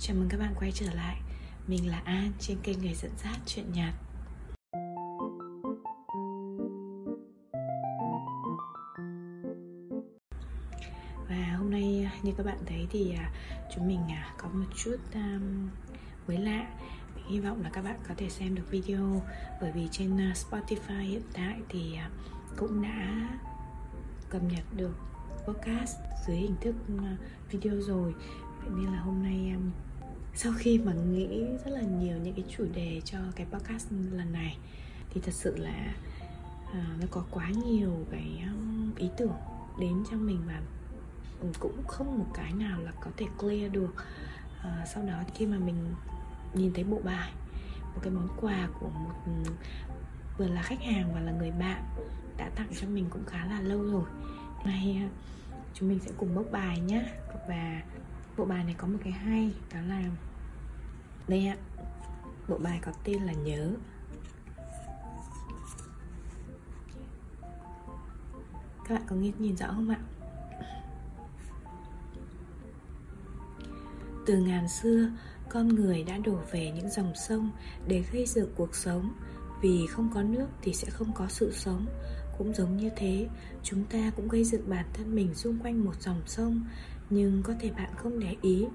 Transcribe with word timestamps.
Chào 0.00 0.16
mừng 0.16 0.28
các 0.28 0.40
bạn 0.40 0.54
quay 0.58 0.72
trở 0.72 0.86
lại. 0.94 1.16
Mình 1.66 1.90
là 1.90 2.00
An 2.04 2.32
trên 2.38 2.58
kênh 2.62 2.78
Người 2.78 2.94
dẫn 2.94 3.10
dắt 3.24 3.38
chuyện 3.46 3.64
nhạt 3.72 3.94
Và 11.28 11.56
hôm 11.58 11.70
nay 11.70 12.04
à, 12.04 12.18
như 12.22 12.32
các 12.36 12.46
bạn 12.46 12.58
thấy 12.66 12.86
thì 12.90 13.14
à, 13.14 13.32
chúng 13.74 13.88
mình 13.88 14.00
à, 14.08 14.34
có 14.38 14.48
một 14.48 14.66
chút 14.76 14.96
um, 15.14 15.68
mới 16.28 16.38
lạ. 16.38 16.66
Mình 17.14 17.24
hy 17.28 17.40
vọng 17.40 17.62
là 17.62 17.70
các 17.72 17.82
bạn 17.82 17.98
có 18.08 18.14
thể 18.16 18.28
xem 18.28 18.54
được 18.54 18.70
video 18.70 19.22
Bởi 19.60 19.72
vì 19.72 19.88
trên 19.90 20.16
Spotify 20.16 21.00
hiện 21.00 21.22
tại 21.32 21.60
thì 21.68 21.98
cũng 22.56 22.82
đã 22.82 23.28
cập 24.30 24.42
nhật 24.42 24.64
được 24.76 24.94
podcast 25.44 25.96
dưới 26.26 26.36
hình 26.36 26.56
thức 26.60 26.74
video 27.50 27.80
rồi. 27.80 28.14
Vậy 28.60 28.70
nên 28.76 28.92
là 28.92 29.00
hôm 29.00 29.22
nay 29.22 29.52
um, 29.54 29.70
sau 30.36 30.52
khi 30.58 30.78
mà 30.78 30.92
nghĩ 30.92 31.44
rất 31.64 31.70
là 31.70 31.80
nhiều 31.80 32.16
những 32.22 32.34
cái 32.34 32.44
chủ 32.56 32.64
đề 32.74 33.00
cho 33.04 33.18
cái 33.36 33.46
podcast 33.52 33.86
lần 34.12 34.32
này 34.32 34.58
thì 35.10 35.20
thật 35.20 35.32
sự 35.34 35.56
là 35.56 35.94
uh, 36.70 37.00
nó 37.00 37.06
có 37.10 37.24
quá 37.30 37.50
nhiều 37.66 38.06
cái 38.10 38.42
um, 38.46 38.94
ý 38.96 39.08
tưởng 39.16 39.32
đến 39.80 40.04
cho 40.10 40.16
mình 40.16 40.40
và 40.46 40.60
cũng 41.60 41.84
không 41.86 42.18
một 42.18 42.26
cái 42.34 42.52
nào 42.52 42.80
là 42.80 42.92
có 43.00 43.10
thể 43.16 43.26
clear 43.38 43.72
được. 43.72 43.94
Uh, 44.58 44.88
sau 44.94 45.02
đó 45.02 45.22
khi 45.34 45.46
mà 45.46 45.58
mình 45.58 45.94
nhìn 46.54 46.72
thấy 46.74 46.84
bộ 46.84 47.00
bài 47.04 47.32
một 47.94 48.00
cái 48.02 48.12
món 48.12 48.28
quà 48.40 48.68
của 48.80 48.88
một 48.88 49.14
ừ, 49.26 49.52
vừa 50.38 50.48
là 50.48 50.62
khách 50.62 50.82
hàng 50.82 51.14
và 51.14 51.20
là 51.20 51.32
người 51.32 51.50
bạn 51.50 51.82
đã 52.36 52.50
tặng 52.56 52.68
cho 52.80 52.88
mình 52.88 53.06
cũng 53.10 53.24
khá 53.26 53.46
là 53.46 53.60
lâu 53.60 53.82
rồi. 53.82 54.04
Nay 54.64 55.02
uh, 55.06 55.12
chúng 55.74 55.88
mình 55.88 55.98
sẽ 56.04 56.10
cùng 56.16 56.34
bốc 56.34 56.46
bài 56.52 56.80
nhé 56.80 57.04
và 57.48 57.82
bộ 58.36 58.44
bài 58.44 58.64
này 58.64 58.74
có 58.78 58.86
một 58.86 58.98
cái 59.04 59.12
hay 59.12 59.52
đó 59.74 59.80
là 59.88 60.02
đây 61.28 61.46
ạ. 61.46 61.56
Bộ 62.48 62.58
bài 62.58 62.80
có 62.82 62.92
tên 63.04 63.22
là 63.22 63.32
nhớ. 63.32 63.72
Các 68.88 68.94
bạn 68.94 69.02
có 69.06 69.16
nhìn, 69.16 69.34
nhìn 69.38 69.56
rõ 69.56 69.66
không 69.66 69.88
ạ? 69.88 69.98
Từ 74.26 74.36
ngàn 74.36 74.68
xưa 74.68 75.10
con 75.48 75.68
người 75.68 76.04
đã 76.04 76.18
đổ 76.18 76.38
về 76.50 76.70
những 76.70 76.90
dòng 76.90 77.12
sông 77.14 77.50
để 77.88 78.04
gây 78.12 78.26
dựng 78.26 78.52
cuộc 78.56 78.74
sống. 78.74 79.12
Vì 79.62 79.86
không 79.86 80.10
có 80.14 80.22
nước 80.22 80.46
thì 80.62 80.72
sẽ 80.72 80.90
không 80.90 81.12
có 81.14 81.26
sự 81.28 81.52
sống. 81.52 81.86
Cũng 82.38 82.54
giống 82.54 82.76
như 82.76 82.90
thế 82.96 83.28
chúng 83.62 83.84
ta 83.84 84.10
cũng 84.16 84.28
gây 84.28 84.44
dựng 84.44 84.68
bản 84.68 84.86
thân 84.92 85.14
mình 85.14 85.34
xung 85.34 85.58
quanh 85.58 85.84
một 85.84 86.02
dòng 86.02 86.22
sông. 86.26 86.64
Nhưng 87.10 87.42
có 87.42 87.54
thể 87.60 87.70
bạn 87.70 87.90
không 87.96 88.18
để 88.18 88.36
ý 88.42 88.66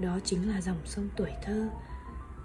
đó 0.00 0.18
chính 0.24 0.48
là 0.48 0.60
dòng 0.60 0.78
sông 0.84 1.08
tuổi 1.16 1.30
thơ 1.42 1.68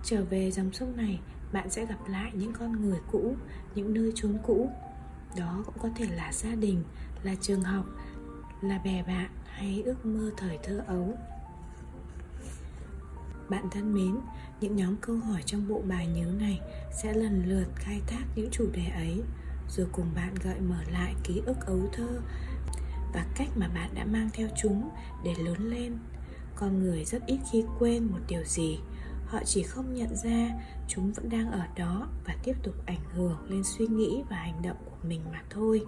trở 0.05 0.23
về 0.23 0.51
dòng 0.51 0.73
sông 0.73 0.97
này, 0.97 1.19
bạn 1.51 1.69
sẽ 1.69 1.85
gặp 1.85 2.07
lại 2.07 2.31
những 2.33 2.53
con 2.53 2.81
người 2.81 2.99
cũ, 3.11 3.35
những 3.75 3.93
nơi 3.93 4.11
chốn 4.15 4.37
cũ. 4.43 4.69
Đó 5.37 5.63
cũng 5.65 5.75
có 5.79 5.89
thể 5.95 6.05
là 6.15 6.33
gia 6.33 6.55
đình, 6.55 6.83
là 7.23 7.35
trường 7.41 7.61
học, 7.61 7.85
là 8.61 8.77
bè 8.77 9.03
bạn 9.03 9.29
hay 9.45 9.83
ước 9.85 10.05
mơ 10.05 10.31
thời 10.37 10.59
thơ 10.63 10.83
ấu. 10.87 11.17
Bạn 13.49 13.65
thân 13.71 13.93
mến, 13.93 14.15
những 14.61 14.75
nhóm 14.75 14.95
câu 15.01 15.17
hỏi 15.17 15.41
trong 15.45 15.67
bộ 15.67 15.81
bài 15.87 16.07
nhớ 16.07 16.25
này 16.39 16.59
sẽ 17.03 17.13
lần 17.13 17.43
lượt 17.45 17.67
khai 17.75 18.01
thác 18.07 18.23
những 18.35 18.49
chủ 18.51 18.69
đề 18.73 18.85
ấy, 18.89 19.21
rồi 19.69 19.87
cùng 19.91 20.07
bạn 20.15 20.35
gợi 20.43 20.59
mở 20.59 20.83
lại 20.91 21.15
ký 21.23 21.41
ức 21.45 21.65
ấu 21.65 21.89
thơ 21.93 22.21
và 23.13 23.25
cách 23.35 23.49
mà 23.55 23.67
bạn 23.67 23.89
đã 23.93 24.05
mang 24.05 24.29
theo 24.33 24.47
chúng 24.61 24.89
để 25.23 25.35
lớn 25.37 25.69
lên. 25.69 25.97
Con 26.55 26.79
người 26.79 27.05
rất 27.05 27.25
ít 27.25 27.39
khi 27.51 27.63
quên 27.79 28.05
một 28.05 28.19
điều 28.27 28.43
gì 28.43 28.79
họ 29.35 29.41
chỉ 29.45 29.63
không 29.63 29.93
nhận 29.93 30.15
ra 30.15 30.49
chúng 30.87 31.11
vẫn 31.13 31.29
đang 31.29 31.51
ở 31.51 31.63
đó 31.75 32.07
và 32.25 32.35
tiếp 32.43 32.53
tục 32.63 32.75
ảnh 32.85 33.03
hưởng 33.13 33.37
lên 33.49 33.63
suy 33.63 33.87
nghĩ 33.87 34.23
và 34.29 34.35
hành 34.35 34.61
động 34.61 34.77
của 34.85 35.07
mình 35.07 35.21
mà 35.31 35.41
thôi. 35.49 35.81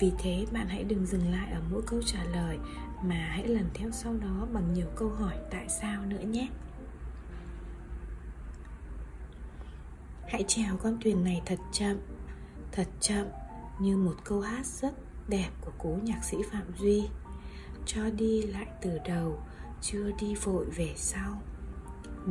Vì 0.00 0.12
thế 0.18 0.46
bạn 0.52 0.68
hãy 0.68 0.84
đừng 0.84 1.06
dừng 1.06 1.32
lại 1.32 1.52
ở 1.52 1.60
mỗi 1.70 1.82
câu 1.86 2.02
trả 2.02 2.24
lời 2.24 2.58
mà 3.02 3.28
hãy 3.30 3.48
lần 3.48 3.64
theo 3.74 3.90
sau 3.90 4.14
đó 4.14 4.46
bằng 4.52 4.72
nhiều 4.74 4.86
câu 4.96 5.08
hỏi 5.08 5.34
tại 5.50 5.68
sao 5.68 6.04
nữa 6.06 6.20
nhé. 6.20 6.48
Hãy 10.28 10.44
chèo 10.48 10.76
con 10.76 10.98
thuyền 11.00 11.24
này 11.24 11.42
thật 11.46 11.58
chậm 11.72 11.96
thật 12.72 12.88
chậm 13.00 13.26
như 13.80 13.96
một 13.96 14.14
câu 14.24 14.40
hát 14.40 14.66
rất 14.66 14.94
đẹp 15.28 15.50
của 15.60 15.72
cố 15.78 15.98
nhạc 16.02 16.24
sĩ 16.24 16.36
Phạm 16.50 16.64
Duy. 16.78 17.08
Cho 17.86 18.10
đi 18.10 18.42
lại 18.42 18.66
từ 18.82 18.98
đầu, 19.08 19.38
chưa 19.80 20.10
đi 20.20 20.34
vội 20.34 20.64
về 20.64 20.92
sau. 20.96 21.42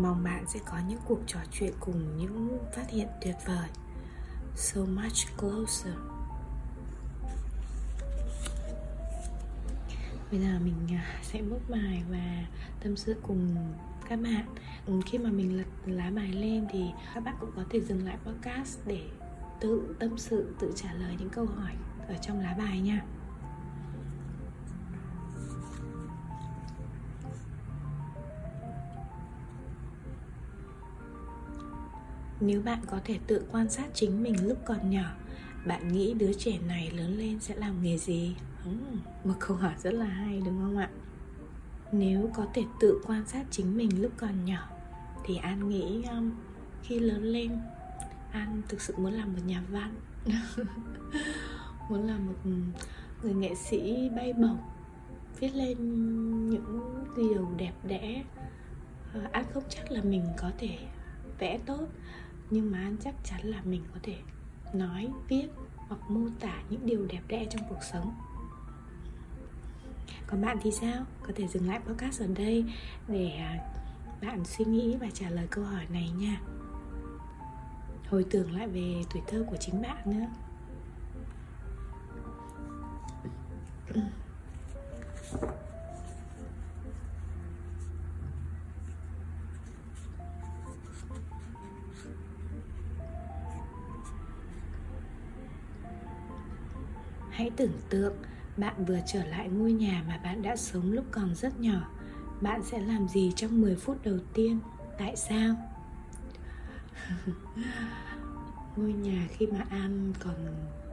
Mong 0.02 0.24
bạn 0.24 0.46
sẽ 0.47 0.59
có 0.66 0.78
những 0.88 1.00
cuộc 1.06 1.19
trò 1.28 1.40
chuyện 1.52 1.74
cùng 1.80 2.18
những 2.18 2.59
phát 2.75 2.90
hiện 2.90 3.08
tuyệt 3.22 3.35
vời. 3.46 3.68
So 4.56 4.81
much 4.81 5.38
closer. 5.38 5.94
Bây 10.31 10.40
giờ 10.40 10.59
mình 10.63 10.88
à, 10.90 11.19
sẽ 11.24 11.41
bước 11.41 11.59
bài 11.69 12.03
và 12.09 12.46
tâm 12.80 12.96
sự 12.96 13.16
cùng 13.24 13.56
các 14.09 14.19
bạn. 14.22 14.46
Ừ, 14.85 14.94
khi 15.06 15.18
mà 15.18 15.30
mình 15.30 15.58
lật 15.58 15.68
lá 15.85 16.12
bài 16.16 16.31
lên 16.34 16.68
thì 16.72 16.85
các 17.14 17.24
bạn 17.24 17.35
cũng 17.40 17.52
có 17.56 17.64
thể 17.69 17.81
dừng 17.81 18.06
lại 18.06 18.18
podcast 18.25 18.79
để 18.85 19.02
tự 19.59 19.96
tâm 20.00 20.18
sự, 20.18 20.53
tự 20.59 20.72
trả 20.75 20.94
lời 20.94 21.16
những 21.19 21.29
câu 21.29 21.46
hỏi 21.46 21.72
ở 22.08 22.16
trong 22.22 22.40
lá 22.40 22.56
bài 22.58 22.79
nha. 22.79 23.06
Nếu 32.47 32.62
bạn 32.62 32.80
có 32.88 33.00
thể 33.03 33.19
tự 33.28 33.46
quan 33.52 33.69
sát 33.69 33.85
chính 33.94 34.24
mình 34.24 34.47
lúc 34.47 34.58
còn 34.66 34.90
nhỏ 34.90 35.16
bạn 35.66 35.94
nghĩ 35.94 36.13
đứa 36.13 36.34
trẻ 36.34 36.58
này 36.68 36.91
lớn 36.91 37.18
lên 37.18 37.40
sẽ 37.40 37.56
làm 37.56 37.84
nghề 37.84 37.97
gì? 37.97 38.35
Một 39.24 39.34
câu 39.40 39.58
hỏi 39.58 39.74
rất 39.84 39.94
là 39.94 40.06
hay 40.06 40.41
đúng 40.46 40.59
không 40.62 40.78
ạ? 40.78 40.90
Nếu 41.91 42.30
có 42.35 42.46
thể 42.53 42.63
tự 42.80 43.02
quan 43.08 43.28
sát 43.28 43.46
chính 43.52 43.78
mình 43.78 44.02
lúc 44.02 44.12
còn 44.18 44.46
nhỏ 44.46 44.69
thì 45.25 45.38
an 45.38 45.69
nghĩ 45.69 46.03
um, 46.03 46.31
khi 46.84 47.00
lớn 47.00 47.24
lên 47.24 47.59
an 48.31 48.62
thực 48.68 48.81
sự 48.81 48.94
muốn 48.97 49.14
làm 49.14 49.34
một 49.34 49.40
nhà 49.46 49.64
văn 49.69 49.94
muốn 51.90 52.08
làm 52.08 52.28
một 52.28 52.52
người 53.24 53.34
nghệ 53.34 53.56
sĩ 53.56 54.09
bay 54.16 54.34
bổng 54.34 54.58
viết 55.40 55.56
lên 55.56 55.78
những 56.50 57.06
điều 57.18 57.47
đẹp 57.58 57.74
đẽ. 57.84 58.24
Ờ, 59.14 59.22
an 59.31 59.46
không 59.53 59.64
chắc 59.69 59.91
là 59.91 60.02
mình 60.02 60.25
có 60.38 60.52
thể 60.58 60.78
vẽ 61.40 61.59
tốt 61.66 61.88
nhưng 62.50 62.72
mà 62.72 62.78
an 62.78 62.96
chắc 63.03 63.16
chắn 63.24 63.41
là 63.44 63.62
mình 63.66 63.84
có 63.94 64.00
thể 64.03 64.16
nói, 64.74 65.08
viết 65.28 65.47
hoặc 65.78 66.09
mô 66.09 66.22
tả 66.40 66.62
những 66.69 66.85
điều 66.85 67.06
đẹp 67.06 67.22
đẽ 67.28 67.47
trong 67.50 67.62
cuộc 67.69 67.84
sống. 67.91 68.16
Còn 70.28 70.41
bạn 70.41 70.58
thì 70.62 70.72
sao? 70.72 71.06
Có 71.24 71.34
thể 71.35 71.47
dừng 71.47 71.68
lại 71.68 71.80
podcast 71.80 72.22
ở 72.22 72.28
đây 72.35 72.66
để 73.08 73.30
à, 73.30 73.59
bạn 74.22 74.46
suy 74.46 74.66
nghĩ 74.66 74.96
và 75.02 75.08
trả 75.13 75.30
lời 75.30 75.47
câu 75.52 75.63
hỏi 75.63 75.85
này 75.90 76.09
nha. 76.18 76.41
Hồi 78.09 78.25
tưởng 78.30 78.52
lại 78.52 78.68
về 78.68 79.03
tuổi 79.14 79.22
thơ 79.28 79.46
của 79.50 79.58
chính 79.58 79.81
bạn 79.81 79.97
nữa 80.06 80.28
Hãy 97.37 97.51
tưởng 97.55 97.73
tượng, 97.89 98.13
bạn 98.57 98.85
vừa 98.85 98.99
trở 99.05 99.23
lại 99.25 99.49
ngôi 99.49 99.71
nhà 99.71 100.03
mà 100.07 100.19
bạn 100.23 100.41
đã 100.41 100.55
sống 100.55 100.91
lúc 100.91 101.05
còn 101.11 101.35
rất 101.35 101.59
nhỏ. 101.59 101.89
Bạn 102.41 102.63
sẽ 102.63 102.79
làm 102.79 103.07
gì 103.07 103.31
trong 103.35 103.61
10 103.61 103.75
phút 103.75 104.03
đầu 104.03 104.17
tiên? 104.34 104.59
Tại 104.97 105.16
sao? 105.16 105.55
ngôi 108.75 108.93
nhà 108.93 109.28
khi 109.29 109.47
mà 109.47 109.66
An 109.69 110.13
còn 110.19 110.35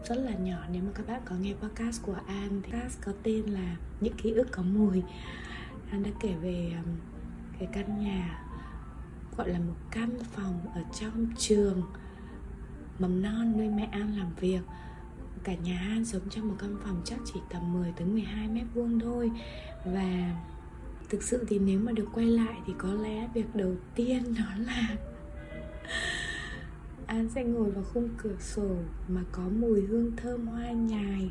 rất 0.09 0.15
là 0.15 0.35
nhỏ, 0.35 0.59
nếu 0.73 0.83
mà 0.83 0.91
các 0.95 1.07
bạn 1.07 1.23
có 1.25 1.37
nghe 1.37 1.55
podcast 1.55 2.03
của 2.03 2.17
An 2.27 2.63
thì 2.63 2.73
podcast 2.73 3.03
có 3.05 3.13
tên 3.23 3.47
là 3.47 3.77
những 4.01 4.15
ký 4.23 4.31
ức 4.31 4.49
có 4.53 4.63
mùi 4.63 5.03
An 5.91 6.03
đã 6.03 6.11
kể 6.21 6.35
về 6.43 6.73
um, 6.85 6.97
cái 7.59 7.69
căn 7.73 8.01
nhà 8.05 8.45
gọi 9.37 9.49
là 9.49 9.59
một 9.59 9.77
căn 9.91 10.11
phòng 10.33 10.61
ở 10.75 10.83
trong 11.01 11.27
trường, 11.39 11.83
mầm 12.99 13.23
non 13.23 13.53
nơi 13.57 13.69
mẹ 13.69 13.89
An 13.93 14.19
làm 14.19 14.35
việc 14.41 14.61
cả 15.45 15.55
nhà 15.55 15.79
An 15.79 16.05
sống 16.05 16.23
trong 16.31 16.49
một 16.49 16.55
căn 16.59 16.77
phòng 16.85 17.03
chắc 17.05 17.19
chỉ 17.25 17.41
tầm 17.51 17.73
10 17.73 17.93
tới 17.97 18.07
12 18.07 18.49
mét 18.49 18.65
vuông 18.75 19.01
thôi. 19.01 19.31
Và 19.85 20.35
thực 21.09 21.23
sự 21.23 21.45
thì 21.49 21.59
nếu 21.59 21.81
mà 21.81 21.93
được 21.93 22.09
quay 22.13 22.27
lại 22.27 22.61
thì 22.67 22.73
có 22.79 22.93
lẽ 22.93 23.29
việc 23.35 23.55
đầu 23.55 23.75
tiên 23.95 24.35
đó 24.39 24.45
là 24.59 24.97
An 27.07 27.29
sẽ 27.35 27.45
ngồi 27.45 27.71
vào 27.71 27.85
khung 27.85 28.09
cửa 28.19 28.37
sổ 28.41 28.71
mà 29.09 29.21
có 29.33 29.43
mùi 29.43 29.81
hương 29.81 30.17
thơm 30.17 30.47
hoa 30.47 30.71
nhài, 30.71 31.31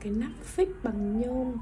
Cái 0.00 0.12
nắp 0.12 0.32
phích 0.42 0.68
bằng 0.82 1.20
nhôm, 1.20 1.56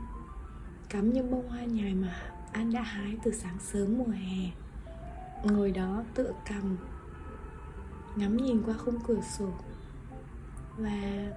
Cắm 0.88 1.12
những 1.12 1.30
bông 1.30 1.48
hoa 1.48 1.64
nhài 1.64 1.94
mà 1.94 2.22
An 2.52 2.72
đã 2.72 2.82
hái 2.82 3.16
từ 3.24 3.32
sáng 3.32 3.58
sớm 3.60 3.98
mùa 3.98 4.12
hè. 4.12 4.50
Ngồi 5.44 5.70
đó 5.70 6.04
tựa 6.14 6.32
cầm 6.48 6.76
Ngắm 8.16 8.36
nhìn 8.36 8.62
qua 8.62 8.74
khung 8.74 8.98
cửa 9.06 9.20
sổ. 9.38 9.52
Và 10.80 11.28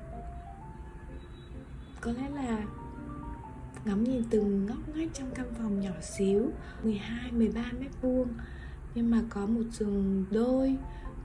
Có 2.02 2.12
lẽ 2.12 2.30
là 2.30 2.66
Ngắm 3.86 4.04
nhìn 4.04 4.24
từng 4.30 4.66
ngóc 4.66 4.78
ngách 4.96 5.10
trong 5.14 5.32
căn 5.36 5.46
phòng 5.58 5.82
nhỏ 5.82 5.92
xíu 6.02 6.52
12, 6.84 7.32
13 7.32 7.64
mét 7.80 7.92
vuông. 8.02 8.28
Nhưng 8.96 9.12
mà 9.12 9.22
có 9.30 9.46
một 9.46 9.64
giường 9.72 10.26
đôi 10.32 10.78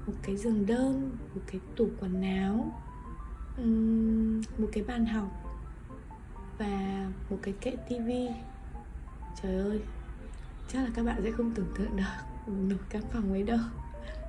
Một 0.07 0.13
cái 0.23 0.37
giường 0.37 0.67
đơn 0.67 1.17
Một 1.35 1.41
cái 1.47 1.61
tủ 1.77 1.89
quần 2.01 2.23
áo 2.23 2.73
Một 4.59 4.69
cái 4.73 4.85
bàn 4.85 5.07
học 5.07 5.29
Và 6.59 7.07
một 7.31 7.39
cái 7.43 7.55
kệ 7.61 7.77
tivi 7.89 8.29
Trời 9.43 9.55
ơi 9.55 9.81
Chắc 10.73 10.85
là 10.85 10.91
các 10.95 11.05
bạn 11.05 11.21
sẽ 11.25 11.31
không 11.31 11.51
tưởng 11.55 11.73
tượng 11.79 11.97
được 11.97 12.05
Một 12.47 12.83
căn 12.89 13.03
phòng 13.13 13.33
ấy 13.33 13.43
đâu. 13.43 13.59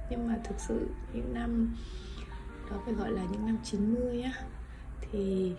Nhưng 0.09 0.27
mà 0.27 0.39
thực 0.43 0.59
sự 0.59 0.87
những 1.13 1.33
năm 1.33 1.75
đó 2.69 2.77
phải 2.85 2.93
gọi 2.93 3.11
là 3.11 3.21
những 3.31 3.45
năm 3.45 3.57
90 3.63 4.21
á 4.21 4.33
Thì 5.01 5.55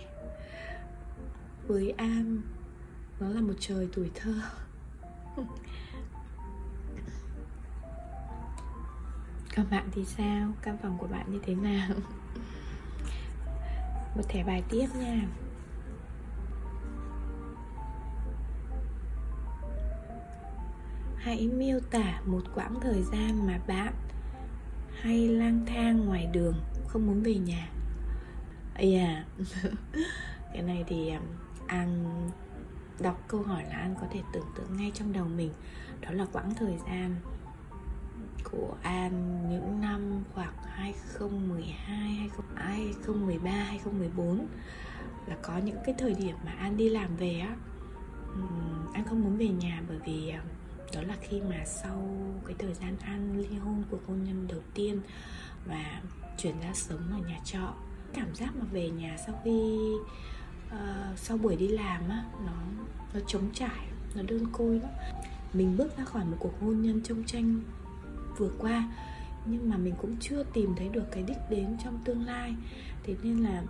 Với 1.66 1.90
An 1.90 2.40
Nó 3.20 3.28
là 3.28 3.40
một 3.40 3.54
trời 3.60 3.88
tuổi 3.92 4.10
thơ 4.14 4.34
Các 9.54 9.66
bạn 9.70 9.88
thì 9.92 10.04
sao? 10.04 10.52
Căn 10.62 10.76
phòng 10.82 10.98
của 10.98 11.06
bạn 11.06 11.32
như 11.32 11.38
thế 11.42 11.54
nào? 11.54 11.90
Một 14.16 14.22
thẻ 14.28 14.44
bài 14.44 14.62
tiếp 14.68 14.86
nha 14.94 15.26
hãy 21.20 21.48
miêu 21.48 21.80
tả 21.80 22.20
một 22.26 22.42
quãng 22.54 22.80
thời 22.80 23.02
gian 23.02 23.46
mà 23.46 23.60
bạn 23.66 23.92
hay 25.02 25.28
lang 25.28 25.66
thang 25.66 26.06
ngoài 26.06 26.28
đường 26.32 26.54
không 26.86 27.06
muốn 27.06 27.22
về 27.22 27.34
nhà. 27.34 27.68
Ây 28.74 28.96
à 28.96 29.24
cái 30.52 30.62
này 30.62 30.84
thì 30.86 31.10
um, 31.10 31.22
an 31.66 32.04
đọc 33.00 33.24
câu 33.28 33.42
hỏi 33.42 33.62
là 33.62 33.76
an 33.76 33.94
có 34.00 34.06
thể 34.12 34.20
tưởng 34.32 34.46
tượng 34.56 34.76
ngay 34.76 34.90
trong 34.94 35.12
đầu 35.12 35.26
mình. 35.36 35.50
Đó 36.00 36.10
là 36.10 36.26
quãng 36.32 36.54
thời 36.54 36.78
gian 36.86 37.16
của 38.44 38.76
An 38.82 39.44
những 39.50 39.80
năm 39.80 40.22
khoảng 40.34 40.54
2012, 40.64 42.14
2013, 42.14 43.50
2014 43.50 44.46
là 45.26 45.36
có 45.42 45.58
những 45.58 45.78
cái 45.84 45.94
thời 45.98 46.14
điểm 46.14 46.36
mà 46.44 46.52
An 46.52 46.76
đi 46.76 46.88
làm 46.88 47.16
về 47.16 47.40
á 47.40 47.56
An 48.92 49.04
không 49.04 49.22
muốn 49.24 49.36
về 49.36 49.48
nhà 49.48 49.82
bởi 49.88 49.98
vì 50.06 50.30
um, 50.30 50.40
đó 50.94 51.02
là 51.02 51.16
khi 51.20 51.40
mà 51.40 51.64
sau 51.64 52.08
cái 52.46 52.54
thời 52.58 52.74
gian 52.74 52.96
ăn 53.02 53.38
ly 53.38 53.58
hôn 53.58 53.82
của 53.90 53.98
hôn 54.06 54.24
nhân 54.24 54.46
đầu 54.48 54.60
tiên 54.74 55.00
và 55.66 56.02
chuyển 56.38 56.60
ra 56.60 56.72
sống 56.74 57.00
ở 57.12 57.18
nhà 57.28 57.40
trọ 57.44 57.74
cảm 58.12 58.34
giác 58.34 58.56
mà 58.56 58.64
về 58.72 58.90
nhà 58.90 59.16
sau 59.26 59.40
khi 59.44 59.78
uh, 60.66 61.18
sau 61.18 61.36
buổi 61.36 61.56
đi 61.56 61.68
làm 61.68 62.08
á 62.08 62.24
nó 62.46 62.52
nó 63.14 63.20
trống 63.26 63.50
trải 63.54 63.86
nó 64.14 64.22
đơn 64.22 64.46
côi 64.52 64.80
lắm. 64.80 64.90
Mình 65.52 65.76
bước 65.76 65.98
ra 65.98 66.04
khỏi 66.04 66.24
một 66.24 66.36
cuộc 66.40 66.60
hôn 66.60 66.82
nhân 66.82 67.00
trông 67.04 67.24
tranh 67.24 67.60
vừa 68.36 68.50
qua 68.58 68.92
nhưng 69.46 69.70
mà 69.70 69.76
mình 69.76 69.94
cũng 70.00 70.16
chưa 70.20 70.44
tìm 70.44 70.74
thấy 70.76 70.88
được 70.88 71.04
cái 71.12 71.22
đích 71.22 71.50
đến 71.50 71.76
trong 71.84 71.98
tương 72.04 72.26
lai. 72.26 72.54
Thế 73.02 73.14
nên 73.22 73.38
là 73.38 73.62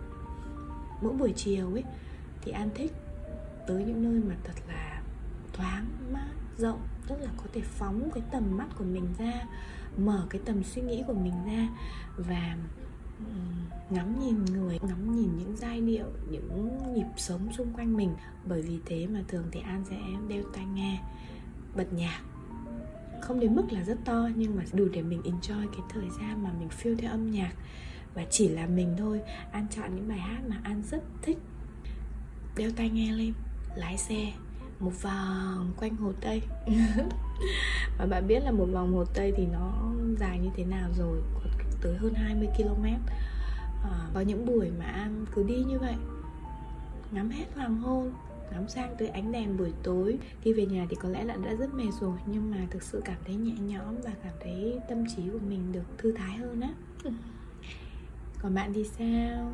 mỗi 1.02 1.12
buổi 1.12 1.32
chiều 1.36 1.72
ấy 1.72 1.84
thì 2.42 2.52
an 2.52 2.68
thích 2.74 2.92
tới 3.66 3.84
những 3.84 4.02
nơi 4.02 4.22
mà 4.28 4.34
thật 4.44 4.54
là 4.68 5.02
thoáng 5.52 5.86
rộng, 6.60 6.80
tức 7.06 7.16
là 7.20 7.30
có 7.36 7.44
thể 7.52 7.60
phóng 7.60 8.10
cái 8.14 8.22
tầm 8.30 8.56
mắt 8.56 8.66
của 8.78 8.84
mình 8.84 9.06
ra, 9.18 9.32
mở 9.98 10.26
cái 10.30 10.40
tầm 10.44 10.64
suy 10.64 10.82
nghĩ 10.82 11.02
của 11.06 11.14
mình 11.14 11.34
ra 11.46 11.68
và 12.16 12.56
ngắm 13.90 14.20
nhìn 14.20 14.44
người, 14.44 14.78
ngắm 14.82 15.16
nhìn 15.16 15.30
những 15.38 15.56
giai 15.56 15.80
điệu, 15.80 16.06
những 16.30 16.78
nhịp 16.94 17.06
sống 17.16 17.52
xung 17.52 17.72
quanh 17.72 17.96
mình. 17.96 18.14
Bởi 18.44 18.62
vì 18.62 18.78
thế 18.86 19.06
mà 19.06 19.20
thường 19.28 19.44
thì 19.50 19.60
an 19.60 19.84
sẽ 19.90 19.96
đeo 20.28 20.42
tai 20.54 20.64
nghe, 20.64 21.00
bật 21.76 21.92
nhạc. 21.92 22.20
Không 23.20 23.40
đến 23.40 23.56
mức 23.56 23.72
là 23.72 23.84
rất 23.84 23.98
to, 24.04 24.28
nhưng 24.34 24.56
mà 24.56 24.62
đủ 24.72 24.88
để 24.92 25.02
mình 25.02 25.22
enjoy 25.22 25.66
cái 25.66 25.80
thời 25.88 26.08
gian 26.20 26.42
mà 26.42 26.50
mình 26.58 26.68
feel 26.82 26.96
theo 26.96 27.10
âm 27.10 27.30
nhạc. 27.30 27.52
Và 28.14 28.24
chỉ 28.30 28.48
là 28.48 28.66
mình 28.66 28.94
thôi. 28.98 29.20
An 29.52 29.66
chọn 29.70 29.96
những 29.96 30.08
bài 30.08 30.18
hát 30.18 30.40
mà 30.48 30.60
an 30.62 30.82
rất 30.90 31.02
thích. 31.22 31.38
Đeo 32.56 32.70
tai 32.76 32.90
nghe 32.90 33.12
lên, 33.12 33.32
lái 33.76 33.98
xe 33.98 34.32
một 34.80 35.02
vòng 35.02 35.72
quanh 35.76 35.96
hồ 35.96 36.12
Tây. 36.20 36.42
Và 37.98 38.06
bạn 38.06 38.26
biết 38.26 38.40
là 38.40 38.50
một 38.50 38.66
vòng 38.72 38.94
hồ 38.94 39.04
Tây 39.04 39.32
thì 39.36 39.46
nó 39.46 39.72
dài 40.18 40.38
như 40.38 40.50
thế 40.56 40.64
nào 40.64 40.90
rồi 40.98 41.20
Tới 41.82 41.96
hơn 41.96 42.14
20 42.14 42.48
km 42.56 42.84
à, 43.82 44.08
Có 44.14 44.20
những 44.20 44.46
buổi 44.46 44.70
mà 44.78 44.84
An 44.84 45.24
cứ 45.34 45.42
đi 45.42 45.54
như 45.54 45.78
vậy 45.78 45.94
Ngắm 47.12 47.30
hết 47.30 47.44
hoàng 47.54 47.76
hôn 47.76 48.12
ngắm 48.52 48.68
sang 48.68 48.94
tới 48.98 49.08
ánh 49.08 49.32
đèn 49.32 49.56
buổi 49.56 49.72
tối. 49.82 50.18
Khi 50.42 50.52
về 50.52 50.66
nhà 50.66 50.86
thì 50.90 50.96
có 51.02 51.08
lẽ 51.08 51.24
là 51.24 51.36
đã 51.36 51.54
rất 51.54 51.74
mệt 51.74 51.90
rồi 52.00 52.18
nhưng 52.26 52.50
mà 52.50 52.56
thực 52.70 52.82
sự 52.82 53.02
cảm 53.04 53.16
thấy 53.26 53.34
nhẹ 53.34 53.52
nhõm 53.52 53.96
và 54.04 54.10
cảm 54.22 54.32
thấy 54.40 54.78
tâm 54.88 55.04
trí 55.16 55.22
của 55.32 55.38
mình 55.48 55.72
được 55.72 55.98
thư 55.98 56.12
thái 56.12 56.36
hơn 56.36 56.60
á. 56.60 56.70
Còn 58.42 58.54
bạn 58.54 58.72
thì 58.74 58.84
sao? 58.84 59.52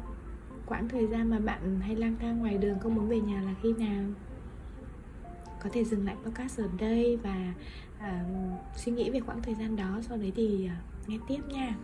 Quãng 0.66 0.88
thời 0.88 1.06
gian 1.06 1.30
mà 1.30 1.38
bạn 1.38 1.80
hay 1.80 1.96
lang 1.96 2.16
thang 2.20 2.38
ngoài 2.38 2.58
đường 2.58 2.78
không 2.78 2.94
muốn 2.94 3.08
về 3.08 3.20
nhà 3.20 3.42
là 3.42 3.54
khi 3.62 3.72
nào? 3.72 4.04
Có 5.62 5.70
thể 5.72 5.84
dừng 5.84 6.06
lại 6.06 6.16
podcast 6.24 6.58
ở 6.60 6.68
đây 6.78 7.18
và 7.22 7.54
uh, 7.98 8.76
suy 8.76 8.92
nghĩ 8.92 9.10
về 9.10 9.20
quãng 9.20 9.42
thời 9.42 9.54
gian 9.54 9.76
đó 9.76 10.00
sau 10.08 10.16
đấy 10.16 10.32
thì 10.36 10.70
uh, 10.72 11.08
nghe 11.08 11.18
tiếp 11.28 11.40
nha. 11.48 11.76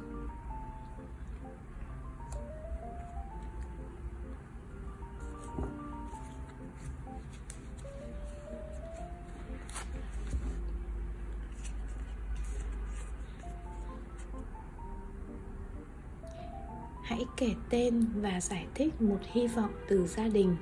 Hãy 17.05 17.25
kể 17.37 17.55
tên 17.71 18.07
và 18.21 18.41
giải 18.41 18.67
thích 18.75 19.03
một 19.03 19.19
hy 19.33 19.47
vọng 19.47 19.71
từ 19.89 20.07
gia 20.07 20.29
đình 20.29 20.57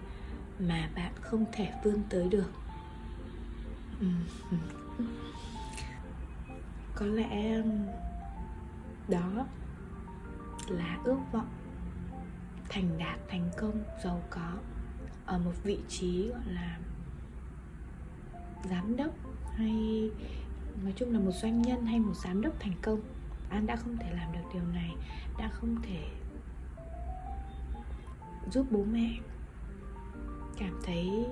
mà 0.59 0.91
bạn 0.97 1.13
không 1.21 1.45
thể 1.53 1.73
vươn 1.85 2.03
tới 2.11 2.29
được. 2.29 2.60
Ừ, 4.01 4.07
ừ. 4.51 4.57
có 6.95 7.07
lẽ 7.07 7.55
um, 7.57 7.87
đó 9.09 9.47
là 10.69 10.99
ước 11.05 11.19
vọng 11.33 11.49
thành 12.69 12.99
đạt, 12.99 13.19
thành 13.29 13.51
công, 13.57 13.85
giàu 14.05 14.23
có 14.31 14.53
ở 15.27 15.39
một 15.39 15.53
vị 15.65 15.79
trí, 15.89 16.29
gọi 16.29 16.43
là, 16.47 16.79
giám 18.71 18.97
đốc 18.97 19.15
hay, 19.57 20.11
nói 20.83 20.93
chung 20.97 21.13
là 21.13 21.19
một 21.19 21.33
doanh 21.33 21.63
nhân 21.63 21.87
hay 21.87 21.99
một 21.99 22.17
giám 22.17 22.41
đốc 22.41 22.61
thành 22.61 22.75
công. 22.83 23.01
An 23.49 23.67
đã 23.67 23.77
không 23.77 23.97
thể 23.97 24.11
làm 24.15 24.33
được 24.33 24.49
điều 24.55 24.67
này, 24.75 24.91
đã 25.39 25.49
không 25.49 25.83
thể 25.83 26.09
giúp 28.51 28.67
bố 28.71 28.85
mẹ 28.85 29.11
cảm 30.59 30.81
thấy 30.85 31.27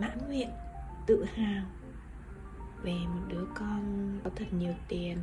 mãn 0.00 0.18
nguyện 0.26 0.50
tự 1.06 1.24
hào 1.24 1.64
về 2.82 2.92
một 2.92 3.22
đứa 3.28 3.44
con 3.54 4.18
có 4.24 4.30
thật 4.36 4.52
nhiều 4.52 4.74
tiền. 4.88 5.18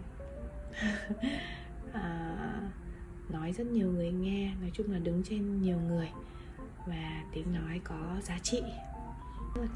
À, 1.94 2.62
nói 3.30 3.54
rất 3.54 3.68
nhiều 3.68 3.92
người 3.92 4.12
nghe 4.12 4.54
nói 4.62 4.72
chung 4.74 4.92
là 4.92 5.00
đứng 5.00 5.24
trên 5.24 5.62
nhiều 5.62 5.78
người 5.88 6.10
và 6.88 7.24
tiếng 7.34 7.54
nói 7.54 7.82
có 7.84 8.16
giá 8.24 8.40
trị. 8.44 8.64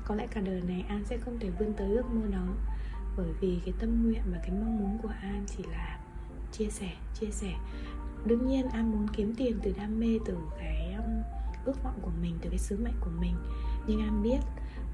Có 0.06 0.16
lẽ 0.16 0.28
cả 0.28 0.42
đời 0.42 0.62
này 0.68 0.86
an 0.88 1.04
sẽ 1.06 1.18
không 1.18 1.40
thể 1.40 1.50
vươn 1.50 1.74
tới 1.74 1.90
ước 1.90 2.06
mơ 2.14 2.28
đó 2.32 2.48
bởi 3.18 3.30
vì 3.42 3.60
cái 3.66 3.74
tâm 3.80 4.04
nguyện 4.04 4.22
và 4.32 4.38
cái 4.42 4.52
mong 4.52 4.78
muốn 4.78 4.98
của 5.04 5.14
an 5.22 5.46
chỉ 5.48 5.64
là 5.72 6.00
chia 6.52 6.70
sẻ 6.70 6.92
chia 7.20 7.32
sẻ. 7.32 7.54
Đương 8.26 8.48
nhiên 8.48 8.70
an 8.70 8.92
muốn 8.92 9.08
kiếm 9.14 9.34
tiền 9.38 9.60
từ 9.64 9.74
đam 9.78 10.00
mê 10.00 10.20
từ 10.26 10.38
cái 10.60 10.94
um, 10.94 11.24
ước 11.66 11.84
vọng 11.84 12.00
của 12.02 12.12
mình 12.22 12.38
từ 12.42 12.50
cái 12.50 12.60
sứ 12.60 12.78
mệnh 12.84 13.00
của 13.00 13.12
mình. 13.20 13.36
Nhưng 13.88 14.02
an 14.02 14.24
biết 14.24 14.40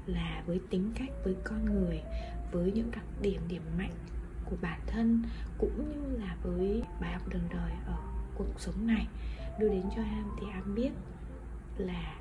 là 0.08 0.42
với 0.46 0.60
tính 0.70 0.92
cách 0.94 1.10
với 1.24 1.36
con 1.44 1.64
người 1.64 2.02
với 2.52 2.72
những 2.72 2.90
đặc 2.90 3.04
điểm 3.20 3.40
điểm 3.48 3.62
mạnh 3.78 3.94
của 4.44 4.56
bản 4.60 4.80
thân 4.86 5.22
cũng 5.58 5.90
như 5.90 6.18
là 6.18 6.36
với 6.42 6.82
bài 7.00 7.12
học 7.12 7.28
đường 7.28 7.48
đời 7.50 7.72
ở 7.86 7.96
cuộc 8.34 8.60
sống 8.60 8.86
này. 8.86 9.06
Đưa 9.58 9.68
đến 9.68 9.82
cho 9.96 10.02
an 10.02 10.30
thì 10.40 10.46
an 10.52 10.74
biết 10.74 10.90
là 11.76 12.14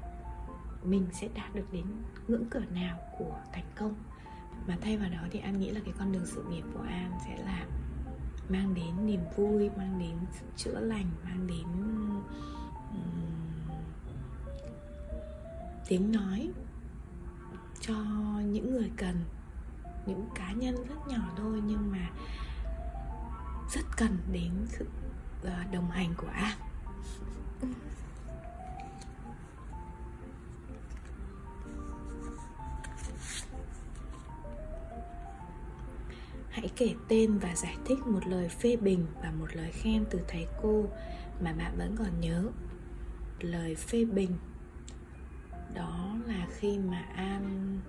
mình 0.83 1.07
sẽ 1.11 1.27
đạt 1.35 1.55
được 1.55 1.65
đến 1.71 1.85
ngưỡng 2.27 2.45
cửa 2.49 2.63
nào 2.73 2.97
của 3.17 3.39
thành 3.53 3.65
công. 3.75 3.93
Mà 4.67 4.77
thay 4.81 4.97
vào 4.97 5.09
đó 5.09 5.27
thì 5.31 5.39
an 5.39 5.59
nghĩ 5.59 5.69
là 5.71 5.81
cái 5.85 5.93
con 5.99 6.11
đường 6.11 6.25
sự 6.25 6.43
nghiệp 6.49 6.63
của 6.73 6.81
an 6.81 7.11
sẽ 7.25 7.37
là 7.37 7.65
mang 8.49 8.73
đến 8.73 9.05
niềm 9.05 9.21
vui 9.35 9.69
mang 9.77 9.99
đến 9.99 10.15
sự 10.31 10.45
chữa 10.55 10.79
lành 10.79 11.05
mang 11.23 11.47
đến 11.47 11.63
um, 12.91 13.77
tiếng 15.87 16.11
nói 16.11 16.49
cho 17.87 17.95
những 18.45 18.71
người 18.71 18.91
cần, 18.97 19.15
những 20.05 20.29
cá 20.35 20.51
nhân 20.51 20.75
rất 20.75 21.07
nhỏ 21.07 21.31
thôi 21.37 21.61
nhưng 21.65 21.91
mà 21.91 22.09
rất 23.73 23.85
cần 23.97 24.17
đến 24.31 24.51
sự 24.67 24.85
ờ, 25.43 25.63
đồng 25.71 25.91
hành 25.91 26.13
của 26.17 26.27
an 26.27 26.57
hãy 36.57 36.69
kể 36.75 36.93
tên 37.07 37.37
và 37.37 37.55
giải 37.55 37.77
thích 37.85 38.07
một 38.07 38.27
lời 38.27 38.49
phê 38.49 38.75
bình 38.75 39.05
và 39.21 39.31
một 39.39 39.55
lời 39.55 39.71
khen 39.71 40.05
từ 40.09 40.19
thầy 40.27 40.47
cô 40.61 40.85
mà 41.41 41.53
bạn 41.53 41.77
vẫn 41.77 41.95
còn 41.97 42.19
nhớ. 42.19 42.43
Lời 43.39 43.75
phê 43.75 44.05
bình 44.05 44.31
đó 45.73 46.15
là 46.25 46.47
khi 46.49 46.77
mà 46.77 47.05
an 47.15 47.79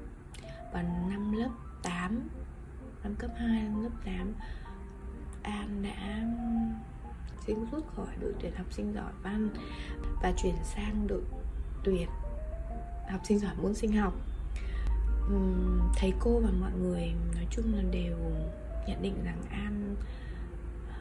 vào 0.73 0.82
năm 1.11 1.32
lớp 1.32 1.50
8 1.82 2.28
năm 3.02 3.14
cấp 3.14 3.30
2 3.37 3.62
lớp 3.82 3.90
8 4.04 4.35
An 5.42 5.82
đã 5.82 6.26
xin 7.47 7.56
rút 7.73 7.87
khỏi 7.97 8.16
đội 8.20 8.32
tuyển 8.40 8.52
học 8.56 8.66
sinh 8.73 8.92
giỏi 8.94 9.12
văn 9.23 9.49
và 10.23 10.32
chuyển 10.37 10.54
sang 10.64 11.06
đội 11.06 11.23
tuyển 11.85 12.08
học 13.11 13.20
sinh 13.25 13.38
giỏi 13.38 13.54
môn 13.62 13.75
sinh 13.75 13.92
học. 13.92 14.14
Thầy 15.97 16.12
cô 16.20 16.40
và 16.40 16.50
mọi 16.61 16.73
người 16.73 17.12
nói 17.35 17.47
chung 17.50 17.75
là 17.75 17.82
đều 17.90 18.16
nhận 18.87 19.02
định 19.02 19.25
rằng 19.25 19.42
an 19.50 19.97
ờ, 20.88 20.94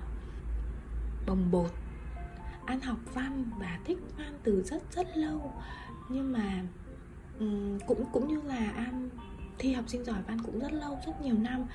bồng 1.26 1.52
bột 1.52 1.72
an 2.68 2.82
học 2.82 2.98
văn 3.14 3.46
và 3.60 3.80
thích 3.86 3.98
văn 4.18 4.40
từ 4.44 4.64
rất 4.64 4.84
rất 4.92 5.18
lâu. 5.18 5.54
Nhưng 6.10 6.32
mà 6.32 6.64
cũng 7.88 8.06
cũng 8.12 8.28
như 8.28 8.42
là 8.42 8.72
an 8.72 9.10
thi 9.58 9.74
học 9.74 9.86
sinh 9.88 10.04
giỏi 10.04 10.22
văn 10.28 10.38
cũng 10.46 10.60
rất 10.60 10.74
lâu 10.74 11.00
rất 11.06 11.22
nhiều 11.22 11.36
năm. 11.38 11.66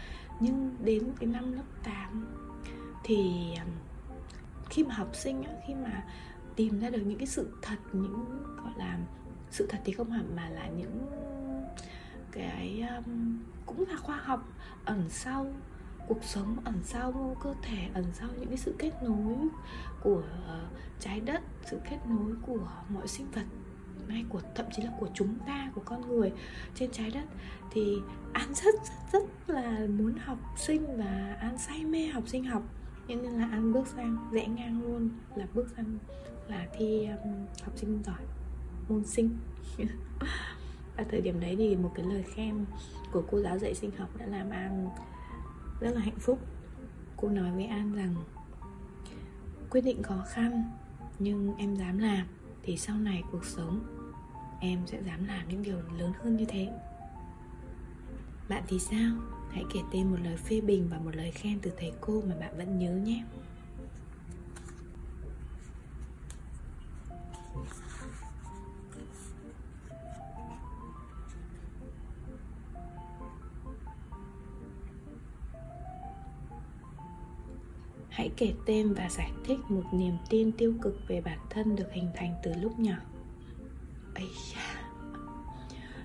Nhưng 0.41 0.77
đến 0.85 1.13
cái 1.21 1.27
năm 1.27 1.53
lớp 1.53 1.63
8 1.83 2.27
thì 3.05 3.53
khi 4.71 4.85
mà 4.85 4.95
học 4.95 5.11
sinh 5.13 5.43
khi 5.67 5.75
mà 5.75 6.05
tìm 6.57 6.81
ra 6.81 6.91
được 6.91 7.03
những 7.07 7.19
cái 7.19 7.27
sự 7.27 7.57
thật 7.63 7.77
những 7.93 8.25
gọi 8.57 8.73
là 8.77 8.99
sự 9.51 9.67
thật 9.71 9.79
thì 9.85 9.93
không 9.93 10.11
hẳn 10.11 10.37
mà 10.37 10.49
là 10.49 10.67
những 10.67 11.07
cái 12.33 12.85
um, 12.97 13.39
cũng 13.67 13.85
là 13.89 13.97
khoa 13.97 14.17
học 14.17 14.49
ẩn 14.85 15.09
sau 15.09 15.47
cuộc 16.09 16.25
sống 16.25 16.57
ẩn 16.65 16.75
sau 16.85 17.37
cơ 17.43 17.55
thể 17.63 17.89
ẩn 17.95 18.05
sau 18.13 18.29
những 18.39 18.49
cái 18.49 18.59
sự 18.59 18.75
kết 18.79 18.93
nối 19.03 19.49
của 20.03 20.23
ờ, 20.47 20.69
trái 21.01 21.21
đất 21.21 21.41
sự 21.71 21.81
kết 21.91 21.99
nối 22.09 22.35
của 22.47 22.69
mọi 22.89 23.09
sinh 23.09 23.27
vật 23.31 23.45
hay 24.09 24.25
của 24.29 24.41
thậm 24.55 24.67
chí 24.73 24.83
là 24.83 24.91
của 25.01 25.09
chúng 25.15 25.39
ta 25.47 25.71
của 25.75 25.83
con 25.85 26.09
người 26.09 26.33
trên 26.75 26.91
trái 26.91 27.11
đất. 27.11 27.25
Thì 27.71 27.97
an 28.33 28.55
rất 28.55 28.75
rất 29.13 29.23
rất 29.47 29.55
là 29.55 29.87
muốn 29.99 30.15
học 30.25 30.39
sinh 30.57 30.97
và 30.97 31.37
an 31.41 31.59
say 31.59 31.85
mê 31.85 32.07
học 32.07 32.29
sinh 32.29 32.45
học. 32.45 32.63
Nên 33.09 33.19
là 33.19 33.47
an 33.47 33.73
bước 33.73 33.87
sang 33.87 34.31
rẽ 34.33 34.47
ngang 34.47 34.83
luôn 34.83 35.11
là 35.35 35.47
bước 35.55 35.67
sang 35.77 35.99
là 36.49 36.67
thi 36.79 37.07
um, 37.07 37.47
học 37.63 37.73
sinh 37.77 38.03
giỏi 38.07 38.23
môn 38.89 39.05
sinh. 39.05 39.31
Ở 40.97 41.05
thời 41.11 41.21
điểm 41.21 41.41
đấy 41.41 41.55
thì 41.59 41.77
một 41.77 41.93
cái 41.95 42.07
lời 42.07 42.23
khen 42.23 42.65
của 43.13 43.23
cô 43.31 43.41
giáo 43.41 43.59
dạy 43.59 43.75
sinh 43.75 43.91
học 43.99 44.09
đã 44.19 44.27
làm 44.27 44.51
an 44.51 44.89
rất 45.83 45.95
là 45.95 46.01
hạnh 46.01 46.19
phúc. 46.19 46.39
Cô 47.17 47.29
nói 47.29 47.53
với 47.53 47.65
an 47.65 47.95
rằng, 47.95 48.15
quyết 49.71 49.81
định 49.81 50.03
khó 50.03 50.25
khăn, 50.29 50.71
nhưng 51.19 51.55
em 51.59 51.77
dám 51.77 51.99
làm 51.99 52.27
thì 52.63 52.77
sau 52.77 52.99
này 52.99 53.23
cuộc 53.33 53.45
sống 53.45 53.81
em 54.61 54.79
sẽ 54.87 55.03
dám 55.03 55.25
làm 55.25 55.49
những 55.49 55.63
điều 55.63 55.77
lớn 55.99 56.13
hơn 56.23 56.37
như 56.37 56.45
thế. 56.45 56.69
Bạn 58.49 58.63
thì 58.69 58.79
sao? 58.79 59.17
Hãy 59.51 59.65
kể 59.75 59.81
tên 59.93 60.11
một 60.11 60.17
lời 60.25 60.37
phê 60.37 60.61
bình 60.61 60.89
và 60.91 60.99
một 60.99 61.17
lời 61.17 61.31
khen 61.31 61.59
từ 61.63 61.73
thầy 61.79 61.93
cô 62.01 62.23
mà 62.29 62.35
bạn 62.41 62.57
vẫn 62.57 62.79
nhớ 62.79 62.93
nhé. 62.93 63.25
Hãy 78.23 78.31
kể 78.37 78.55
tên 78.67 78.95
và 78.95 79.09
giải 79.11 79.33
thích 79.45 79.59
một 79.69 79.83
niềm 79.93 80.17
tin 80.31 80.53
tiêu 80.53 80.75
cực 80.83 81.09
về 81.09 81.21
bản 81.21 81.39
thân 81.51 81.77
được 81.77 81.93
hình 81.93 82.11
thành 82.15 82.35
từ 82.43 82.53
lúc 82.55 82.79
nhỏ. 82.79 82.97
Ấy 84.15 84.29
da. 84.53 84.91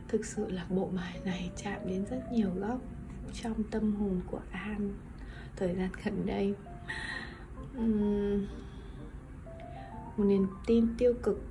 Thực 0.08 0.26
sự 0.26 0.52
là 0.52 0.66
bộ 0.70 0.90
bài 0.96 1.20
này 1.26 1.52
chạm 1.58 1.80
đến 1.86 2.06
rất 2.10 2.32
nhiều 2.32 2.50
góc 2.56 2.80
trong 3.34 3.64
tâm 3.72 3.96
hồn 3.96 4.22
của 4.32 4.40
an 4.52 4.94
thời 5.56 5.76
gian 5.76 5.90
gần 6.04 6.26
đây. 6.26 6.56
Uhm, 7.78 8.48
một 10.18 10.24
niềm 10.24 10.48
tin 10.66 10.88
tiêu 10.98 11.14
cực 11.24 11.42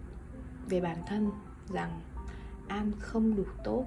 về 0.69 0.81
bản 0.81 0.97
thân 1.07 1.31
rằng 1.69 2.01
an 2.69 2.93
không 2.99 3.37
đủ 3.37 3.45
tốt 3.65 3.85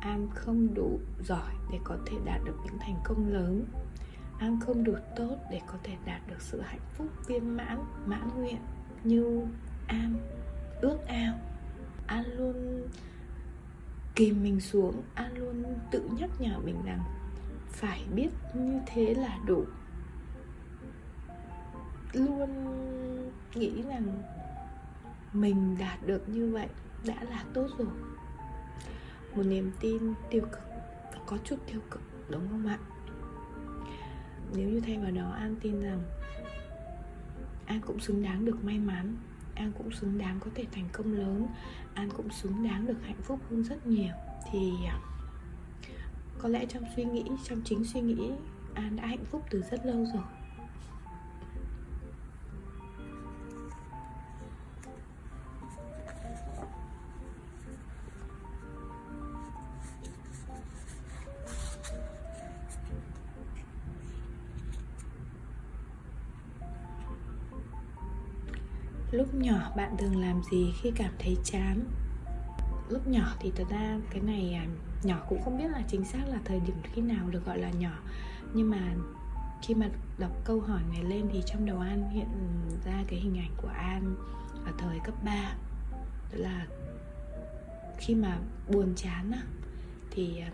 an 0.00 0.28
không 0.34 0.74
đủ 0.74 0.98
giỏi 1.24 1.54
để 1.72 1.78
có 1.84 1.98
thể 2.06 2.16
đạt 2.24 2.40
được 2.44 2.56
những 2.64 2.78
thành 2.80 2.96
công 3.04 3.28
lớn 3.28 3.64
an 4.38 4.60
không 4.60 4.84
đủ 4.84 4.94
tốt 5.16 5.36
để 5.50 5.60
có 5.66 5.74
thể 5.82 5.96
đạt 6.04 6.20
được 6.28 6.40
sự 6.40 6.60
hạnh 6.60 6.80
phúc, 6.94 7.06
viên 7.26 7.56
mãn 7.56 7.84
mãn 8.06 8.28
nguyện 8.36 8.60
như 9.04 9.46
an 9.86 10.14
ước 10.80 10.98
ao. 11.06 11.34
An 12.06 12.24
luôn 12.36 12.88
kìm 14.14 14.42
mình 14.42 14.60
xuống 14.60 15.02
an 15.14 15.36
luôn 15.36 15.64
tự 15.90 16.08
nhắc 16.18 16.30
nhở 16.38 16.58
mình 16.58 16.76
rằng 16.84 17.00
phải 17.68 18.04
biết 18.14 18.28
như 18.54 18.80
thế 18.86 19.14
là 19.14 19.38
đủ. 19.46 19.64
Luôn 22.12 22.50
nghĩ 23.54 23.82
rằng 23.82 24.22
mình 25.32 25.76
đạt 25.78 26.06
được 26.06 26.28
như 26.28 26.52
vậy 26.52 26.68
đã 27.06 27.24
là 27.30 27.44
tốt 27.54 27.68
rồi. 27.78 27.88
Một 29.34 29.42
niềm 29.42 29.72
tin 29.80 30.14
tiêu 30.30 30.42
cực 30.42 30.62
và 31.12 31.18
có 31.26 31.38
chút 31.44 31.56
tiêu 31.66 31.80
cực, 31.90 32.02
đúng 32.30 32.48
không 32.48 32.66
ạ? 32.66 32.78
Nếu 34.54 34.68
như 34.68 34.80
thay 34.80 34.98
vào 34.98 35.10
đó 35.10 35.30
an 35.30 35.56
tin 35.60 35.80
rằng 35.80 36.02
an 37.66 37.80
cũng 37.86 38.00
xứng 38.00 38.22
đáng 38.22 38.44
được 38.44 38.64
may 38.64 38.78
mắn, 38.78 39.16
an 39.54 39.72
cũng 39.78 39.90
xứng 39.90 40.18
đáng 40.18 40.40
có 40.40 40.50
thể 40.54 40.64
thành 40.72 40.88
công 40.92 41.12
lớn, 41.12 41.46
an 41.94 42.10
cũng 42.16 42.30
xứng 42.30 42.64
đáng 42.64 42.86
được 42.86 42.96
hạnh 43.02 43.22
phúc 43.22 43.40
hơn 43.50 43.64
rất 43.64 43.86
nhiều, 43.86 44.14
thì 44.52 44.72
à, 44.86 45.00
có 46.38 46.48
lẽ 46.48 46.66
trong 46.66 46.82
suy 46.96 47.04
nghĩ, 47.04 47.24
trong 47.44 47.60
chính 47.64 47.84
suy 47.84 48.00
nghĩ, 48.00 48.30
an 48.74 48.96
đã 48.96 49.06
hạnh 49.06 49.24
phúc 49.24 49.42
từ 49.50 49.62
rất 49.70 49.86
lâu 49.86 50.06
rồi. 50.14 50.22
Nhỏ 69.42 69.72
bạn 69.76 69.96
thường 69.98 70.20
làm 70.20 70.42
gì 70.50 70.74
khi 70.82 70.90
cảm 70.96 71.12
thấy 71.18 71.36
chán? 71.44 71.80
Lúc 72.88 73.08
nhỏ 73.08 73.34
thì 73.40 73.52
thật 73.56 73.64
ra 73.70 73.98
cái 74.10 74.20
này 74.20 74.54
à, 74.54 74.66
nhỏ 75.02 75.22
cũng 75.28 75.42
không 75.42 75.58
biết 75.58 75.70
là 75.70 75.82
chính 75.88 76.04
xác 76.04 76.28
là 76.28 76.38
thời 76.44 76.60
điểm 76.60 76.76
khi 76.82 77.02
nào 77.02 77.28
được 77.30 77.46
gọi 77.46 77.58
là 77.58 77.70
nhỏ. 77.70 77.98
Nhưng 78.54 78.70
mà 78.70 78.94
khi 79.62 79.74
mà 79.74 79.88
đọc 80.18 80.32
câu 80.44 80.60
hỏi 80.60 80.80
này 80.92 81.04
lên 81.04 81.28
thì 81.32 81.42
trong 81.46 81.66
đầu 81.66 81.78
An 81.78 82.10
hiện 82.10 82.28
ra 82.84 83.04
cái 83.08 83.18
hình 83.20 83.38
ảnh 83.38 83.50
của 83.56 83.68
An 83.68 84.14
ở 84.64 84.72
thời 84.78 84.98
cấp 85.04 85.14
3 85.24 85.54
Đó 86.32 86.38
là 86.38 86.66
khi 87.98 88.14
mà 88.14 88.38
buồn 88.68 88.92
chán 88.96 89.32
á, 89.32 89.42
thì 90.10 90.38
à, 90.38 90.50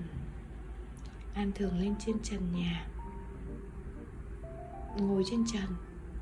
An 1.34 1.52
thường 1.54 1.78
lên 1.78 1.94
trên 2.06 2.16
trần 2.22 2.52
nhà 2.52 2.86
Ngồi 4.98 5.22
trên 5.30 5.44
trần 5.52 5.66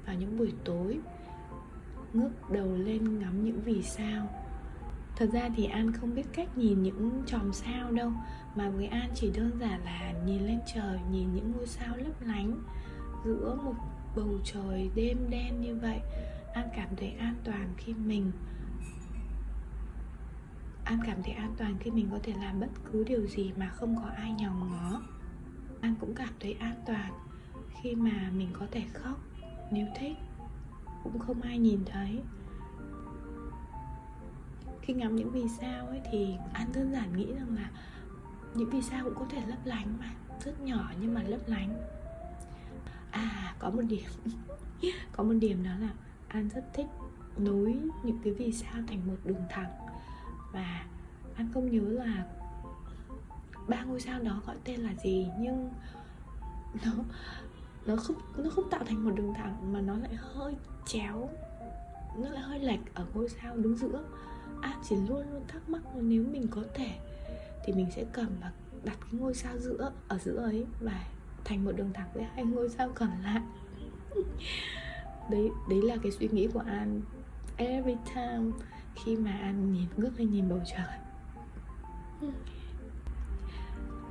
vào 0.06 0.16
những 0.16 0.38
buổi 0.38 0.52
tối 0.64 0.98
ngước 2.12 2.50
đầu 2.50 2.76
lên 2.76 3.18
ngắm 3.18 3.44
những 3.44 3.60
vì 3.64 3.82
sao. 3.82 4.28
Thật 5.16 5.30
ra 5.32 5.48
thì 5.56 5.66
an 5.66 5.92
không 5.92 6.14
biết 6.14 6.26
cách 6.32 6.58
nhìn 6.58 6.82
những 6.82 7.22
chòm 7.26 7.52
sao 7.52 7.90
đâu, 7.92 8.12
mà 8.54 8.70
với 8.70 8.86
an 8.86 9.10
chỉ 9.14 9.30
đơn 9.34 9.50
giản 9.60 9.84
là 9.84 10.12
nhìn 10.26 10.46
lên 10.46 10.60
trời, 10.74 10.98
nhìn 11.10 11.34
những 11.34 11.52
ngôi 11.52 11.66
sao 11.66 11.96
lấp 11.96 12.22
lánh 12.22 12.62
giữa 13.24 13.58
một 13.64 13.74
bầu 14.16 14.38
trời 14.44 14.90
đêm 14.94 15.30
đen 15.30 15.60
như 15.60 15.76
vậy. 15.76 16.00
An 16.54 16.68
cảm 16.76 16.88
thấy 16.96 17.10
an 17.10 17.34
toàn 17.44 17.68
khi 17.76 17.94
mình, 17.94 18.32
an 20.84 21.00
cảm 21.06 21.22
thấy 21.22 21.32
an 21.32 21.54
toàn 21.56 21.76
khi 21.80 21.90
mình 21.90 22.08
có 22.10 22.18
thể 22.22 22.32
làm 22.40 22.60
bất 22.60 22.70
cứ 22.92 23.04
điều 23.04 23.26
gì 23.26 23.52
mà 23.56 23.68
không 23.68 23.96
có 23.96 24.10
ai 24.16 24.32
nhòm 24.32 24.70
ngó. 24.70 25.02
An 25.80 25.94
cũng 26.00 26.14
cảm 26.14 26.32
thấy 26.40 26.52
an 26.52 26.74
toàn 26.86 27.12
khi 27.82 27.94
mà 27.94 28.30
mình 28.36 28.48
có 28.52 28.66
thể 28.70 28.82
khóc 28.92 29.20
nếu 29.70 29.86
thích 29.98 30.16
cũng 31.02 31.18
không 31.18 31.42
ai 31.42 31.58
nhìn 31.58 31.84
thấy. 31.84 32.22
Khi 34.82 34.94
ngắm 34.94 35.16
những 35.16 35.30
vì 35.30 35.48
sao 35.48 35.86
ấy 35.86 36.00
thì 36.10 36.36
an 36.52 36.68
đơn 36.74 36.92
giản 36.92 37.16
nghĩ 37.16 37.32
rằng 37.34 37.56
là 37.56 37.70
những 38.54 38.70
vì 38.70 38.82
sao 38.82 39.04
cũng 39.04 39.14
có 39.14 39.26
thể 39.30 39.46
lấp 39.46 39.58
lánh 39.64 39.96
mà, 40.00 40.10
rất 40.44 40.60
nhỏ 40.60 40.92
nhưng 41.00 41.14
mà 41.14 41.22
lấp 41.22 41.40
lánh. 41.46 41.82
À 43.10 43.54
có 43.58 43.70
một 43.70 43.82
điểm, 43.88 44.10
có 45.12 45.22
một 45.24 45.34
điểm 45.40 45.64
đó 45.64 45.70
là 45.80 45.90
an 46.28 46.48
rất 46.54 46.64
thích 46.72 46.86
nối 47.36 47.76
những 48.02 48.18
cái 48.24 48.32
vì 48.32 48.52
sao 48.52 48.74
thành 48.86 49.06
một 49.06 49.16
đường 49.24 49.44
thẳng. 49.50 49.70
Và 50.52 50.86
an 51.34 51.48
không 51.54 51.70
nhớ 51.70 52.04
là 52.04 52.26
ba 53.68 53.82
ngôi 53.82 54.00
sao 54.00 54.22
đó 54.22 54.40
gọi 54.46 54.56
tên 54.64 54.80
là 54.80 54.94
gì, 55.04 55.28
nhưng 55.38 55.70
nó 56.84 56.92
nó 57.86 57.96
không 57.96 58.16
nó 58.36 58.50
không 58.50 58.70
tạo 58.70 58.84
thành 58.86 59.04
một 59.04 59.10
đường 59.16 59.34
thẳng 59.34 59.72
mà 59.72 59.80
nó 59.80 59.96
lại 59.96 60.14
hơi 60.14 60.54
chéo. 60.92 61.30
Nó 62.18 62.28
lại 62.28 62.42
hơi 62.42 62.58
lệch 62.58 62.94
ở 62.94 63.06
ngôi 63.14 63.28
sao 63.28 63.56
đứng 63.56 63.76
giữa. 63.76 64.04
An 64.60 64.80
chỉ 64.88 64.96
luôn 64.96 65.32
luôn 65.32 65.42
thắc 65.48 65.68
mắc 65.68 65.82
là 65.94 66.02
nếu 66.02 66.24
mình 66.32 66.48
có 66.50 66.62
thể 66.74 66.90
thì 67.64 67.72
mình 67.72 67.86
sẽ 67.96 68.04
cầm 68.12 68.28
và 68.40 68.52
đặt 68.84 68.98
cái 69.00 69.10
ngôi 69.12 69.34
sao 69.34 69.58
giữa, 69.58 69.92
ở 70.08 70.18
giữa 70.18 70.36
ấy 70.36 70.66
và 70.80 71.04
thành 71.44 71.64
một 71.64 71.72
đường 71.76 71.92
thẳng 71.94 72.08
với 72.14 72.24
hai 72.24 72.44
ngôi 72.44 72.68
sao 72.68 72.90
còn 72.94 73.10
lại. 73.22 73.40
Đấy 75.30 75.50
đấy 75.68 75.82
là 75.82 75.96
cái 76.02 76.12
suy 76.12 76.28
nghĩ 76.28 76.48
của 76.52 76.62
an. 76.66 77.00
Every 77.56 77.96
time 78.14 78.50
khi 78.94 79.16
mà 79.16 79.30
an 79.30 79.72
nhìn, 79.72 79.86
ngước 79.96 80.18
lên 80.18 80.30
nhìn 80.30 80.48
bầu 80.48 80.60
trời. 80.66 80.98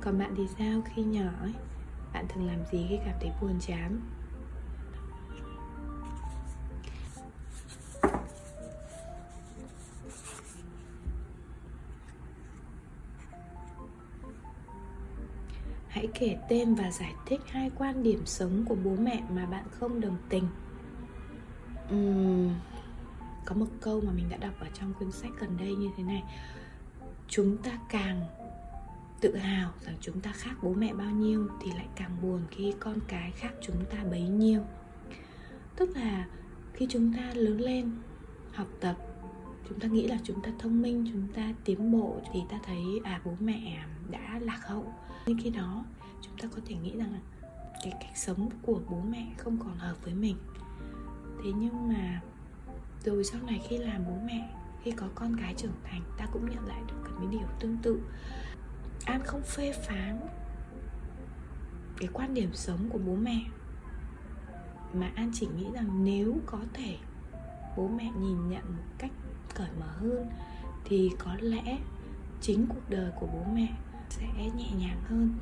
Còn 0.00 0.18
bạn 0.18 0.34
thì 0.36 0.46
sao 0.58 0.82
khi 0.84 1.02
nhỏ 1.02 1.30
ấy? 1.40 1.54
Bạn 2.12 2.26
thường 2.28 2.46
làm 2.46 2.58
gì 2.72 2.86
khi 2.88 2.98
cảm 3.04 3.14
thấy 3.20 3.30
buồn 3.40 3.58
chán? 3.60 4.00
Kể 16.20 16.36
tên 16.48 16.74
và 16.74 16.90
giải 16.90 17.14
thích 17.26 17.40
hai 17.46 17.70
quan 17.78 18.02
điểm 18.02 18.26
sống 18.26 18.64
của 18.68 18.74
bố 18.84 18.96
mẹ 19.00 19.22
mà 19.34 19.46
bạn 19.46 19.64
không 19.70 20.00
đồng 20.00 20.16
tình. 20.28 20.44
Uhm, 21.94 22.54
có 23.44 23.54
một 23.54 23.66
câu 23.80 24.00
mà 24.00 24.12
mình 24.12 24.28
đã 24.28 24.36
đọc 24.36 24.54
ở 24.60 24.66
trong 24.74 24.94
cuốn 24.94 25.12
sách 25.12 25.30
gần 25.40 25.56
đây 25.56 25.74
như 25.74 25.90
thế 25.96 26.02
này. 26.02 26.22
Chúng 27.28 27.56
ta 27.56 27.78
càng 27.88 28.20
tự 29.20 29.36
hào 29.36 29.70
rằng 29.80 29.94
chúng 30.00 30.20
ta 30.20 30.32
khác 30.32 30.54
bố 30.62 30.74
mẹ 30.74 30.92
bao 30.92 31.10
nhiêu 31.10 31.48
thì 31.60 31.70
lại 31.72 31.86
càng 31.96 32.16
buồn 32.22 32.40
khi 32.50 32.74
con 32.80 32.98
cái 33.08 33.30
khác 33.30 33.52
chúng 33.60 33.84
ta 33.90 34.04
bấy 34.10 34.22
nhiêu. 34.22 34.60
Tức 35.76 35.96
là 35.96 36.26
khi 36.72 36.86
chúng 36.90 37.12
ta 37.16 37.30
lớn 37.34 37.60
lên 37.60 37.90
học 38.52 38.68
tập 38.80 38.96
chúng 39.68 39.80
ta 39.80 39.88
nghĩ 39.88 40.06
là 40.06 40.18
chúng 40.24 40.42
ta 40.42 40.50
thông 40.58 40.82
minh 40.82 41.10
chúng 41.12 41.26
ta 41.34 41.54
tiến 41.64 41.92
bộ 41.92 42.20
thì 42.32 42.40
ta 42.50 42.58
thấy 42.66 43.00
à 43.04 43.20
bố 43.24 43.32
mẹ 43.40 43.84
đã 44.10 44.38
lạc 44.42 44.60
hậu. 44.62 44.94
Nhưng 45.26 45.38
khi 45.42 45.50
đó 45.50 45.84
chúng 46.22 46.36
ta 46.38 46.48
có 46.56 46.62
thể 46.66 46.74
nghĩ 46.74 46.96
rằng 46.96 47.12
là 47.12 47.20
cái 47.82 47.92
cách 48.00 48.16
sống 48.16 48.48
của 48.62 48.80
bố 48.90 49.00
mẹ 49.10 49.26
không 49.38 49.58
còn 49.58 49.78
hợp 49.78 49.96
với 50.04 50.14
mình. 50.14 50.36
Thế 51.44 51.50
nhưng 51.56 51.88
mà 51.88 52.20
rồi 53.04 53.24
sau 53.24 53.40
này 53.46 53.60
khi 53.68 53.78
làm 53.78 54.04
bố 54.06 54.16
mẹ, 54.24 54.50
khi 54.82 54.90
có 54.90 55.08
con 55.14 55.36
cái 55.36 55.54
trưởng 55.54 55.76
thành, 55.84 56.02
ta 56.18 56.26
cũng 56.32 56.50
nhận 56.50 56.66
lại 56.66 56.82
được 56.88 56.94
cái 57.04 57.26
điều 57.30 57.48
tương 57.60 57.76
tự. 57.76 58.00
An 59.04 59.20
không 59.24 59.42
phê 59.42 59.72
phán 59.72 60.20
cái 61.98 62.08
quan 62.12 62.34
điểm 62.34 62.50
sống 62.54 62.88
của 62.88 62.98
bố 62.98 63.14
mẹ, 63.14 63.44
mà 64.94 65.12
an 65.14 65.30
chỉ 65.34 65.48
nghĩ 65.56 65.66
rằng 65.74 66.04
nếu 66.04 66.36
có 66.46 66.58
thể 66.72 66.96
bố 67.76 67.88
mẹ 67.88 68.10
nhìn 68.18 68.48
nhận 68.48 68.64
một 68.76 68.84
cách 68.98 69.12
cởi 69.54 69.68
mở 69.80 69.86
hơn, 69.86 70.30
thì 70.84 71.10
có 71.18 71.36
lẽ 71.40 71.78
chính 72.40 72.66
cuộc 72.66 72.90
đời 72.90 73.10
của 73.20 73.26
bố 73.26 73.44
mẹ 73.54 73.68
sẽ 74.08 74.26
nhẹ 74.56 74.70
nhàng 74.78 75.00
hơn 75.04 75.34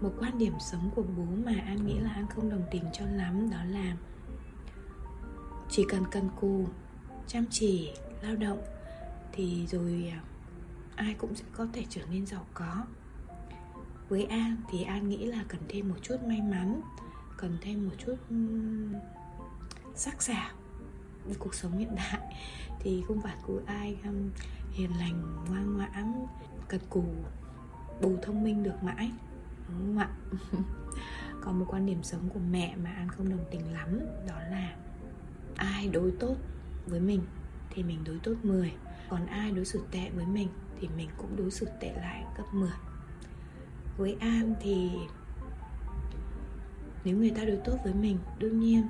một 0.00 0.12
quan 0.20 0.38
điểm 0.38 0.52
sống 0.60 0.90
của 0.94 1.02
bố 1.16 1.24
mà 1.44 1.52
an 1.66 1.86
nghĩ 1.86 1.98
là 1.98 2.10
an 2.10 2.26
không 2.26 2.50
đồng 2.50 2.62
tình 2.70 2.84
cho 2.92 3.04
lắm 3.06 3.50
đó 3.50 3.58
là 3.64 3.96
chỉ 5.70 5.84
cần 5.88 6.04
cần 6.10 6.28
cù, 6.40 6.66
chăm 7.26 7.44
chỉ, 7.50 7.92
lao 8.22 8.36
động 8.36 8.62
thì 9.32 9.66
rồi 9.66 10.12
à, 10.12 10.20
ai 10.96 11.14
cũng 11.14 11.34
sẽ 11.34 11.44
có 11.52 11.66
thể 11.72 11.84
trở 11.90 12.00
nên 12.10 12.26
giàu 12.26 12.46
có. 12.54 12.84
Với 14.08 14.24
an 14.24 14.56
thì 14.70 14.82
an 14.82 15.08
nghĩ 15.08 15.24
là 15.24 15.44
cần 15.48 15.60
thêm 15.68 15.88
một 15.88 15.96
chút 16.02 16.16
may 16.26 16.42
mắn, 16.42 16.80
cần 17.36 17.58
thêm 17.60 17.88
một 17.88 17.94
chút 18.06 18.16
sắc 19.94 20.22
sảo 20.22 20.50
với 21.24 21.34
cuộc 21.38 21.54
sống 21.54 21.78
hiện 21.78 21.94
đại. 21.94 22.20
Thì 22.80 23.02
không 23.08 23.20
phải 23.20 23.36
cứ 23.46 23.60
ai 23.66 23.96
hiền 24.70 24.90
lành, 24.98 25.44
ngoan 25.48 25.76
ngoãn, 25.76 26.26
cần 26.68 26.80
cù, 26.90 27.04
bù 28.02 28.16
thông 28.22 28.44
minh 28.44 28.62
được 28.62 28.82
mãi 28.82 29.10
đúng 29.68 29.86
không 29.86 29.98
ạ? 29.98 30.08
Còn 31.40 31.58
một 31.58 31.66
quan 31.68 31.86
điểm 31.86 32.02
sống 32.02 32.28
của 32.34 32.40
mẹ 32.50 32.76
mà 32.84 32.90
an 32.90 33.08
không 33.08 33.28
đồng 33.28 33.44
tình 33.50 33.72
lắm, 33.72 34.00
đó 34.28 34.34
là 34.50 34.76
ai 35.56 35.88
đối 35.88 36.10
tốt 36.10 36.36
với 36.86 37.00
mình 37.00 37.20
thì 37.70 37.82
mình 37.82 38.04
đối 38.04 38.18
tốt 38.18 38.34
10 38.42 38.72
còn 39.08 39.26
ai 39.26 39.50
đối 39.50 39.64
xử 39.64 39.84
tệ 39.90 40.10
với 40.10 40.26
mình 40.26 40.48
thì 40.80 40.88
mình 40.96 41.08
cũng 41.16 41.36
đối 41.36 41.50
xử 41.50 41.66
tệ 41.80 41.92
lại 41.92 42.24
gấp 42.36 42.44
10 42.52 42.70
với 43.96 44.16
An 44.20 44.54
thì 44.60 44.90
nếu 47.04 47.16
người 47.16 47.30
ta 47.30 47.44
đối 47.44 47.56
tốt 47.56 47.76
với 47.84 47.94
mình, 47.94 48.18
đương 48.38 48.60
nhiên 48.60 48.86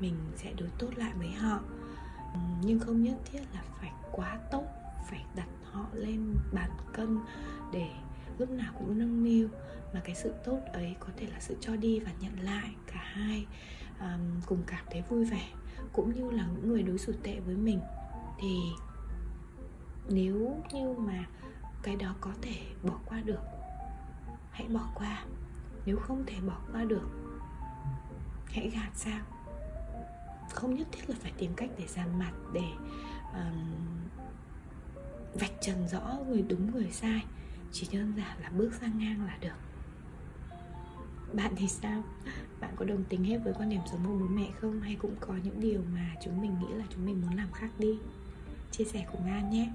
mình 0.00 0.14
sẽ 0.36 0.52
đối 0.52 0.68
tốt 0.78 0.88
lại 0.96 1.12
với 1.18 1.30
họ. 1.30 1.60
Nhưng 2.62 2.78
không 2.80 3.02
nhất 3.02 3.16
thiết 3.24 3.40
là 3.54 3.62
phải 3.80 3.92
quá 4.12 4.38
tốt, 4.50 4.64
phải 5.10 5.24
đặt 5.36 5.48
họ 5.72 5.86
lên 5.92 6.34
bàn 6.52 6.70
cân 6.92 7.18
để 7.72 7.90
lúc 8.38 8.50
nào 8.50 8.72
cũng 8.78 8.98
nâng 8.98 9.24
niu 9.24 9.48
mà 9.94 10.00
cái 10.04 10.14
sự 10.14 10.34
tốt 10.44 10.60
ấy 10.72 10.96
có 11.00 11.08
thể 11.16 11.26
là 11.26 11.40
sự 11.40 11.56
cho 11.60 11.76
đi 11.76 12.00
và 12.00 12.10
nhận 12.20 12.40
lại 12.40 12.74
cả 12.86 13.00
hai 13.02 13.46
um, 14.00 14.40
cùng 14.46 14.62
cảm 14.66 14.84
thấy 14.90 15.02
vui 15.08 15.24
vẻ 15.24 15.48
cũng 15.92 16.14
như 16.14 16.30
là 16.30 16.46
những 16.46 16.68
người 16.68 16.82
đối 16.82 16.98
xử 16.98 17.14
tệ 17.22 17.40
với 17.40 17.56
mình. 17.56 17.80
Thì 18.40 18.58
nếu 20.08 20.56
như 20.72 20.94
mà 20.98 21.24
cái 21.82 21.96
đó 21.96 22.14
có 22.20 22.30
thể 22.42 22.56
bỏ 22.82 22.98
qua 23.06 23.20
được 23.20 23.40
hãy 24.50 24.68
bỏ 24.68 24.90
qua. 24.94 25.24
Nếu 25.86 25.96
không 25.96 26.24
thể 26.26 26.36
bỏ 26.46 26.58
qua 26.72 26.84
được 26.84 27.08
hãy 28.46 28.70
gạt 28.70 28.90
sang 28.94 29.24
không 30.54 30.74
nhất 30.74 30.88
thiết 30.92 31.10
là 31.10 31.16
phải 31.20 31.32
tìm 31.38 31.54
cách 31.56 31.70
để 31.78 31.86
giàn 31.86 32.18
mặt 32.18 32.32
để 32.52 32.68
um, 33.32 33.74
vạch 35.34 35.52
trần 35.60 35.88
rõ 35.88 36.18
người 36.28 36.42
đúng 36.42 36.70
người 36.70 36.90
sai 36.92 37.24
chỉ 37.74 37.88
đơn 37.92 38.12
giản 38.16 38.38
là 38.42 38.50
bước 38.50 38.70
sang 38.80 38.98
ngang 38.98 39.26
là 39.26 39.38
được. 39.40 39.56
Bạn 41.32 41.52
thì 41.56 41.68
sao? 41.68 42.02
Bạn 42.60 42.74
có 42.76 42.84
đồng 42.84 43.04
tình 43.04 43.24
hết 43.24 43.38
với 43.44 43.52
quan 43.58 43.68
điểm 43.68 43.80
sống 43.90 44.04
của 44.06 44.18
bố 44.20 44.26
mẹ 44.26 44.48
không? 44.60 44.80
Hay 44.80 44.94
cũng 44.94 45.14
có 45.20 45.34
những 45.44 45.60
điều 45.60 45.80
mà 45.94 46.14
chúng 46.24 46.42
mình 46.42 46.56
nghĩ 46.60 46.74
là 46.74 46.84
chúng 46.90 47.06
mình 47.06 47.20
muốn 47.20 47.36
làm 47.36 47.52
khác 47.52 47.70
đi? 47.78 47.98
Chia 48.70 48.84
sẻ 48.84 49.06
cùng 49.12 49.26
an 49.26 49.50
nhé. 49.50 49.70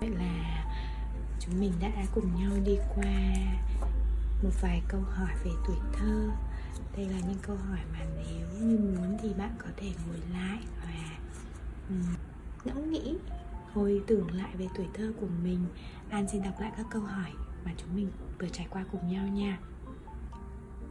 Vậy 0.00 0.10
là 0.10 0.64
chúng 1.40 1.60
mình 1.60 1.72
đã 1.80 1.90
cùng 2.14 2.34
nhau 2.40 2.52
đi 2.64 2.76
qua 2.94 3.34
một 4.42 4.50
vài 4.60 4.82
câu 4.88 5.00
hỏi 5.00 5.32
về 5.44 5.50
tuổi 5.66 5.76
thơ. 5.92 6.30
Đây 6.96 7.08
là 7.08 7.20
những 7.20 7.38
câu 7.42 7.56
hỏi 7.56 7.80
mà 7.92 7.98
nếu 8.16 8.48
như 8.60 8.78
muốn 8.78 9.18
thì 9.22 9.34
bạn 9.34 9.54
có 9.58 9.66
thể 9.76 9.92
ngồi 10.06 10.18
lại 10.32 10.58
và 10.82 11.18
ngẫm 12.64 12.90
nghĩ 12.90 13.16
hồi 13.74 14.02
tưởng 14.06 14.30
lại 14.30 14.56
về 14.56 14.68
tuổi 14.76 14.86
thơ 14.94 15.12
của 15.20 15.26
mình. 15.42 15.66
An 16.10 16.28
xin 16.28 16.42
đọc 16.42 16.60
lại 16.60 16.72
các 16.76 16.86
câu 16.90 17.02
hỏi 17.02 17.30
mà 17.64 17.72
chúng 17.76 17.96
mình 17.96 18.10
vừa 18.38 18.48
trải 18.48 18.66
qua 18.70 18.84
cùng 18.92 19.08
nhau 19.08 19.26
nha. 19.28 19.58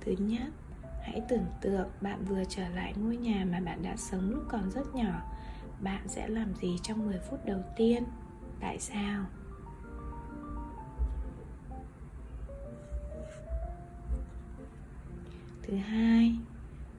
Thứ 0.02 0.12
nhất, 0.12 0.54
hãy 1.02 1.22
tưởng 1.30 1.46
tượng 1.62 1.88
bạn 2.02 2.26
vừa 2.26 2.43
trở 2.50 2.69
lại 2.69 2.93
ngôi 2.98 3.17
nhà 3.17 3.46
mà 3.52 3.60
bạn 3.60 3.84
đã 3.84 3.96
sống 3.96 4.30
lúc 4.30 4.43
còn 4.50 4.72
rất 4.72 4.96
nhỏ. 4.96 5.22
Bạn 5.82 6.08
sẽ 6.08 6.28
làm 6.28 6.56
gì 6.56 6.80
trong 6.84 7.06
10 7.06 7.19
phút 7.30 7.46
đầu 7.46 7.60
tiên? 7.76 8.04
Tại 8.60 8.80
sao? 8.80 9.26
Thứ 15.63 15.76
hai, 15.76 16.36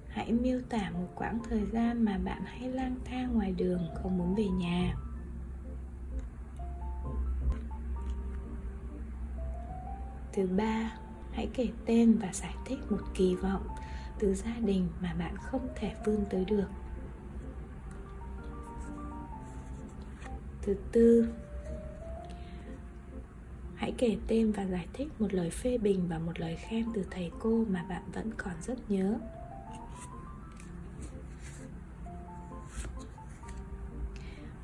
hãy 0.09 0.33
miêu 0.33 0.61
tả 0.69 0.91
một 0.91 1.09
quãng 1.15 1.39
thời 1.49 1.67
gian 1.67 2.05
mà 2.05 2.19
bạn 2.19 2.43
hay 2.45 2.69
lang 2.69 2.97
thang 3.05 3.35
ngoài 3.35 3.53
đường 3.53 3.89
không 3.95 4.19
muốn 4.19 4.35
về 4.35 4.49
nhà. 4.49 4.95
Thứ 10.35 10.47
ba 10.47 10.93
hãy 11.33 11.49
kể 11.55 11.69
tên 11.87 12.19
và 12.19 12.33
giải 12.33 12.55
thích 12.65 12.79
một 12.91 13.01
kỳ 13.15 13.35
vọng 13.35 13.67
từ 14.19 14.35
gia 14.35 14.55
đình 14.61 14.89
mà 15.01 15.15
bạn 15.15 15.37
không 15.37 15.69
thể 15.77 15.95
vươn 16.05 16.25
tới 16.31 16.45
được. 16.45 16.69
Thứ 20.63 20.77
tư 20.93 21.29
hãy 23.75 23.95
kể 23.99 24.17
tên 24.27 24.53
và 24.53 24.67
giải 24.67 24.89
thích 24.93 25.09
một 25.21 25.35
lời 25.35 25.51
phê 25.51 25.79
bình 25.79 26.09
và 26.09 26.19
một 26.19 26.41
lời 26.41 26.57
khen 26.57 26.87
từ 26.95 27.05
thầy 27.11 27.31
cô 27.41 27.65
mà 27.69 27.85
bạn 27.89 28.03
vẫn 28.13 28.31
còn 28.37 28.55
rất 28.63 28.91
nhớ. 28.91 29.19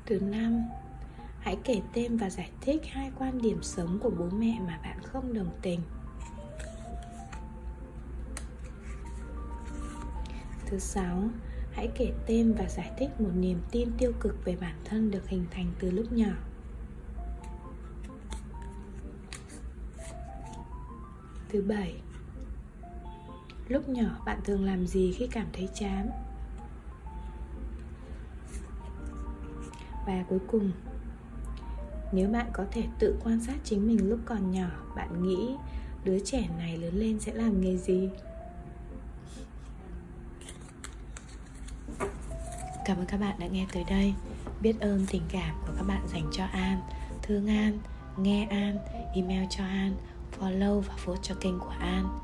Thứ 0.05 0.19
năm, 0.19 0.63
hãy 1.41 1.57
kể 1.63 1.81
tên 1.93 2.17
và 2.17 2.29
giải 2.29 2.51
thích 2.61 2.81
hai 2.91 3.11
quan 3.19 3.41
điểm 3.41 3.63
sống 3.63 3.99
của 4.01 4.09
bố 4.09 4.29
mẹ 4.29 4.59
mà 4.67 4.79
bạn 4.83 4.99
không 5.03 5.33
đồng 5.33 5.49
tình. 5.61 5.79
Thứ 10.65 10.79
sáu, 10.79 11.23
hãy 11.71 11.89
kể 11.95 12.13
tên 12.27 12.53
và 12.53 12.69
giải 12.69 12.91
thích 12.97 13.21
một 13.21 13.31
niềm 13.35 13.61
tin 13.71 13.91
tiêu 13.97 14.11
cực 14.19 14.45
về 14.45 14.55
bản 14.61 14.75
thân 14.85 15.11
được 15.11 15.27
hình 15.27 15.45
thành 15.51 15.71
từ 15.79 15.91
lúc 15.91 16.11
nhỏ. 16.11 16.33
Thứ 21.49 21.61
bảy, 21.61 22.01
lúc 23.67 23.89
nhỏ 23.89 24.21
bạn 24.25 24.39
thường 24.43 24.65
làm 24.65 24.87
gì 24.87 25.15
khi 25.17 25.27
cảm 25.27 25.47
thấy 25.53 25.69
chán? 25.73 26.09
Và 30.05 30.23
cuối 30.29 30.39
cùng, 30.47 30.71
nếu 32.11 32.29
bạn 32.29 32.47
có 32.53 32.65
thể 32.71 32.83
tự 32.99 33.15
quan 33.23 33.39
sát 33.43 33.55
chính 33.63 33.87
mình 33.87 34.09
lúc 34.09 34.19
còn 34.25 34.51
nhỏ, 34.51 34.69
bạn 34.95 35.23
nghĩ 35.23 35.55
đứa 36.03 36.19
trẻ 36.25 36.47
này 36.57 36.77
lớn 36.77 36.95
lên 36.95 37.19
sẽ 37.19 37.33
làm 37.33 37.61
nghề 37.61 37.77
gì? 37.77 38.09
Cảm 42.85 42.97
ơn 42.97 43.05
các 43.05 43.17
bạn 43.17 43.39
đã 43.39 43.47
nghe 43.47 43.65
tới 43.73 43.83
đây. 43.89 44.13
Biết 44.61 44.79
ơn 44.79 45.05
tình 45.11 45.21
cảm 45.29 45.55
của 45.67 45.73
các 45.77 45.83
bạn 45.87 46.07
dành 46.13 46.29
cho 46.31 46.43
An. 46.45 46.81
Thương 47.23 47.47
An, 47.47 47.79
nghe 48.17 48.47
An, 48.49 48.77
email 49.15 49.43
cho 49.49 49.63
An 49.63 49.95
Follow 50.39 50.79
và 50.79 50.93
vote 51.05 51.19
cho 51.23 51.35
kênh 51.35 51.59
của 51.59 51.73
An. 51.79 52.19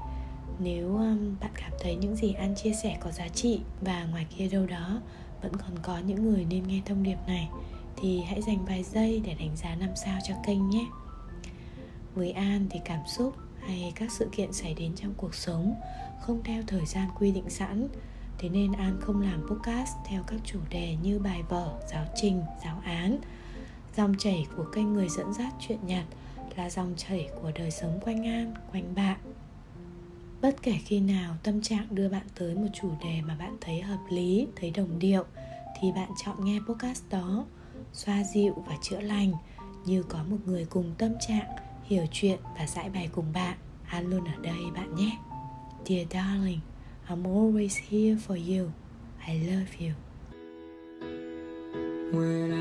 Nếu 0.59 0.87
um, 0.87 1.35
bạn 1.39 1.51
cảm 1.53 1.71
thấy 1.79 1.95
những 1.95 2.15
gì 2.15 2.33
An 2.33 2.55
chia 2.55 2.73
sẻ 2.73 2.97
có 2.99 3.11
giá 3.11 3.27
trị 3.27 3.61
Và 3.81 4.05
ngoài 4.11 4.27
kia 4.37 4.47
đâu 4.49 4.65
đó 4.65 5.01
vẫn 5.41 5.51
còn 5.55 5.71
có 5.81 5.97
những 5.97 6.31
người 6.31 6.45
nên 6.49 6.67
nghe 6.67 6.81
thông 6.85 7.03
điệp 7.03 7.17
này. 7.27 7.49
Thì 7.97 8.21
hãy 8.21 8.41
dành 8.41 8.65
vài 8.65 8.83
giây 8.83 9.21
để 9.25 9.35
đánh 9.39 9.55
giá 9.55 9.75
năm 9.75 9.89
sao 9.95 10.19
cho 10.27 10.33
kênh 10.45 10.69
nhé. 10.69 10.85
Với 12.15 12.31
An 12.31 12.67
thì 12.69 12.79
cảm 12.85 12.99
xúc 13.07 13.35
hay 13.59 13.91
các 13.95 14.11
sự 14.11 14.29
kiện 14.31 14.53
xảy 14.53 14.73
đến 14.73 14.95
trong 14.95 15.13
cuộc 15.17 15.35
sống 15.35 15.75
không 16.21 16.43
theo 16.43 16.63
thời 16.67 16.85
gian 16.85 17.07
quy 17.19 17.31
định 17.31 17.49
sẵn. 17.49 17.87
Thế 18.37 18.49
nên 18.49 18.73
An 18.73 18.97
không 19.01 19.21
làm 19.21 19.47
podcast 19.49 19.91
theo 20.05 20.23
các 20.27 20.39
chủ 20.45 20.59
đề 20.69 20.95
như 21.03 21.19
bài 21.19 21.43
vở, 21.49 21.79
giáo 21.91 22.05
trình, 22.15 22.41
giáo 22.63 22.81
án. 22.85 23.17
Dòng 23.97 24.15
chảy 24.17 24.45
của 24.57 24.65
kênh 24.73 24.93
người 24.93 25.09
dẫn 25.09 25.33
dắt 25.33 25.53
chuyện 25.59 25.79
nhật 25.87 26.05
là 26.55 26.69
dòng 26.69 26.93
chảy 26.97 27.29
của 27.41 27.51
đời 27.55 27.71
sống 27.71 27.99
quanh 28.05 28.25
An, 28.25 28.53
quanh 28.71 28.95
bạn. 28.95 29.17
Bất 30.41 30.55
kể 30.61 30.75
khi 30.85 30.99
nào 30.99 31.35
tâm 31.43 31.61
trạng 31.61 31.87
đưa 31.89 32.09
bạn 32.09 32.27
tới 32.39 32.55
một 32.55 32.67
chủ 32.73 32.91
đề 33.03 33.21
mà 33.21 33.35
bạn 33.39 33.57
thấy 33.61 33.81
hợp 33.81 33.99
lý, 34.09 34.47
thấy 34.55 34.71
đồng 34.71 34.99
điệu 34.99 35.23
Thì 35.81 35.91
bạn 35.91 36.09
chọn 36.25 36.45
nghe 36.45 36.59
podcast 36.67 37.03
đó. 37.09 37.45
Xoa 37.97 38.23
dịu 38.23 38.53
và 38.67 38.75
chữa 38.81 39.01
lành 39.01 39.31
Như 39.85 40.03
có 40.03 40.19
một 40.29 40.37
người 40.45 40.65
cùng 40.65 40.93
tâm 40.97 41.11
trạng, 41.27 41.55
hiểu 41.83 42.05
chuyện 42.11 42.39
và 42.59 42.67
giải 42.67 42.89
bày 42.89 43.09
cùng 43.11 43.25
bạn 43.33 43.57
An 43.87 44.07
luôn 44.07 44.25
ở 44.25 44.41
đây 44.41 44.59
bạn 44.75 44.95
nhé 44.95 45.17
Dear 45.85 46.07
darling 46.11 46.59
I'm 47.09 47.23
always 47.23 47.79
here 47.89 48.17
for 48.27 48.35
you. 48.35 48.69
I 49.27 49.39
love 49.39 49.71
you. 49.79 49.93
When 52.11 52.51
I 52.51 52.56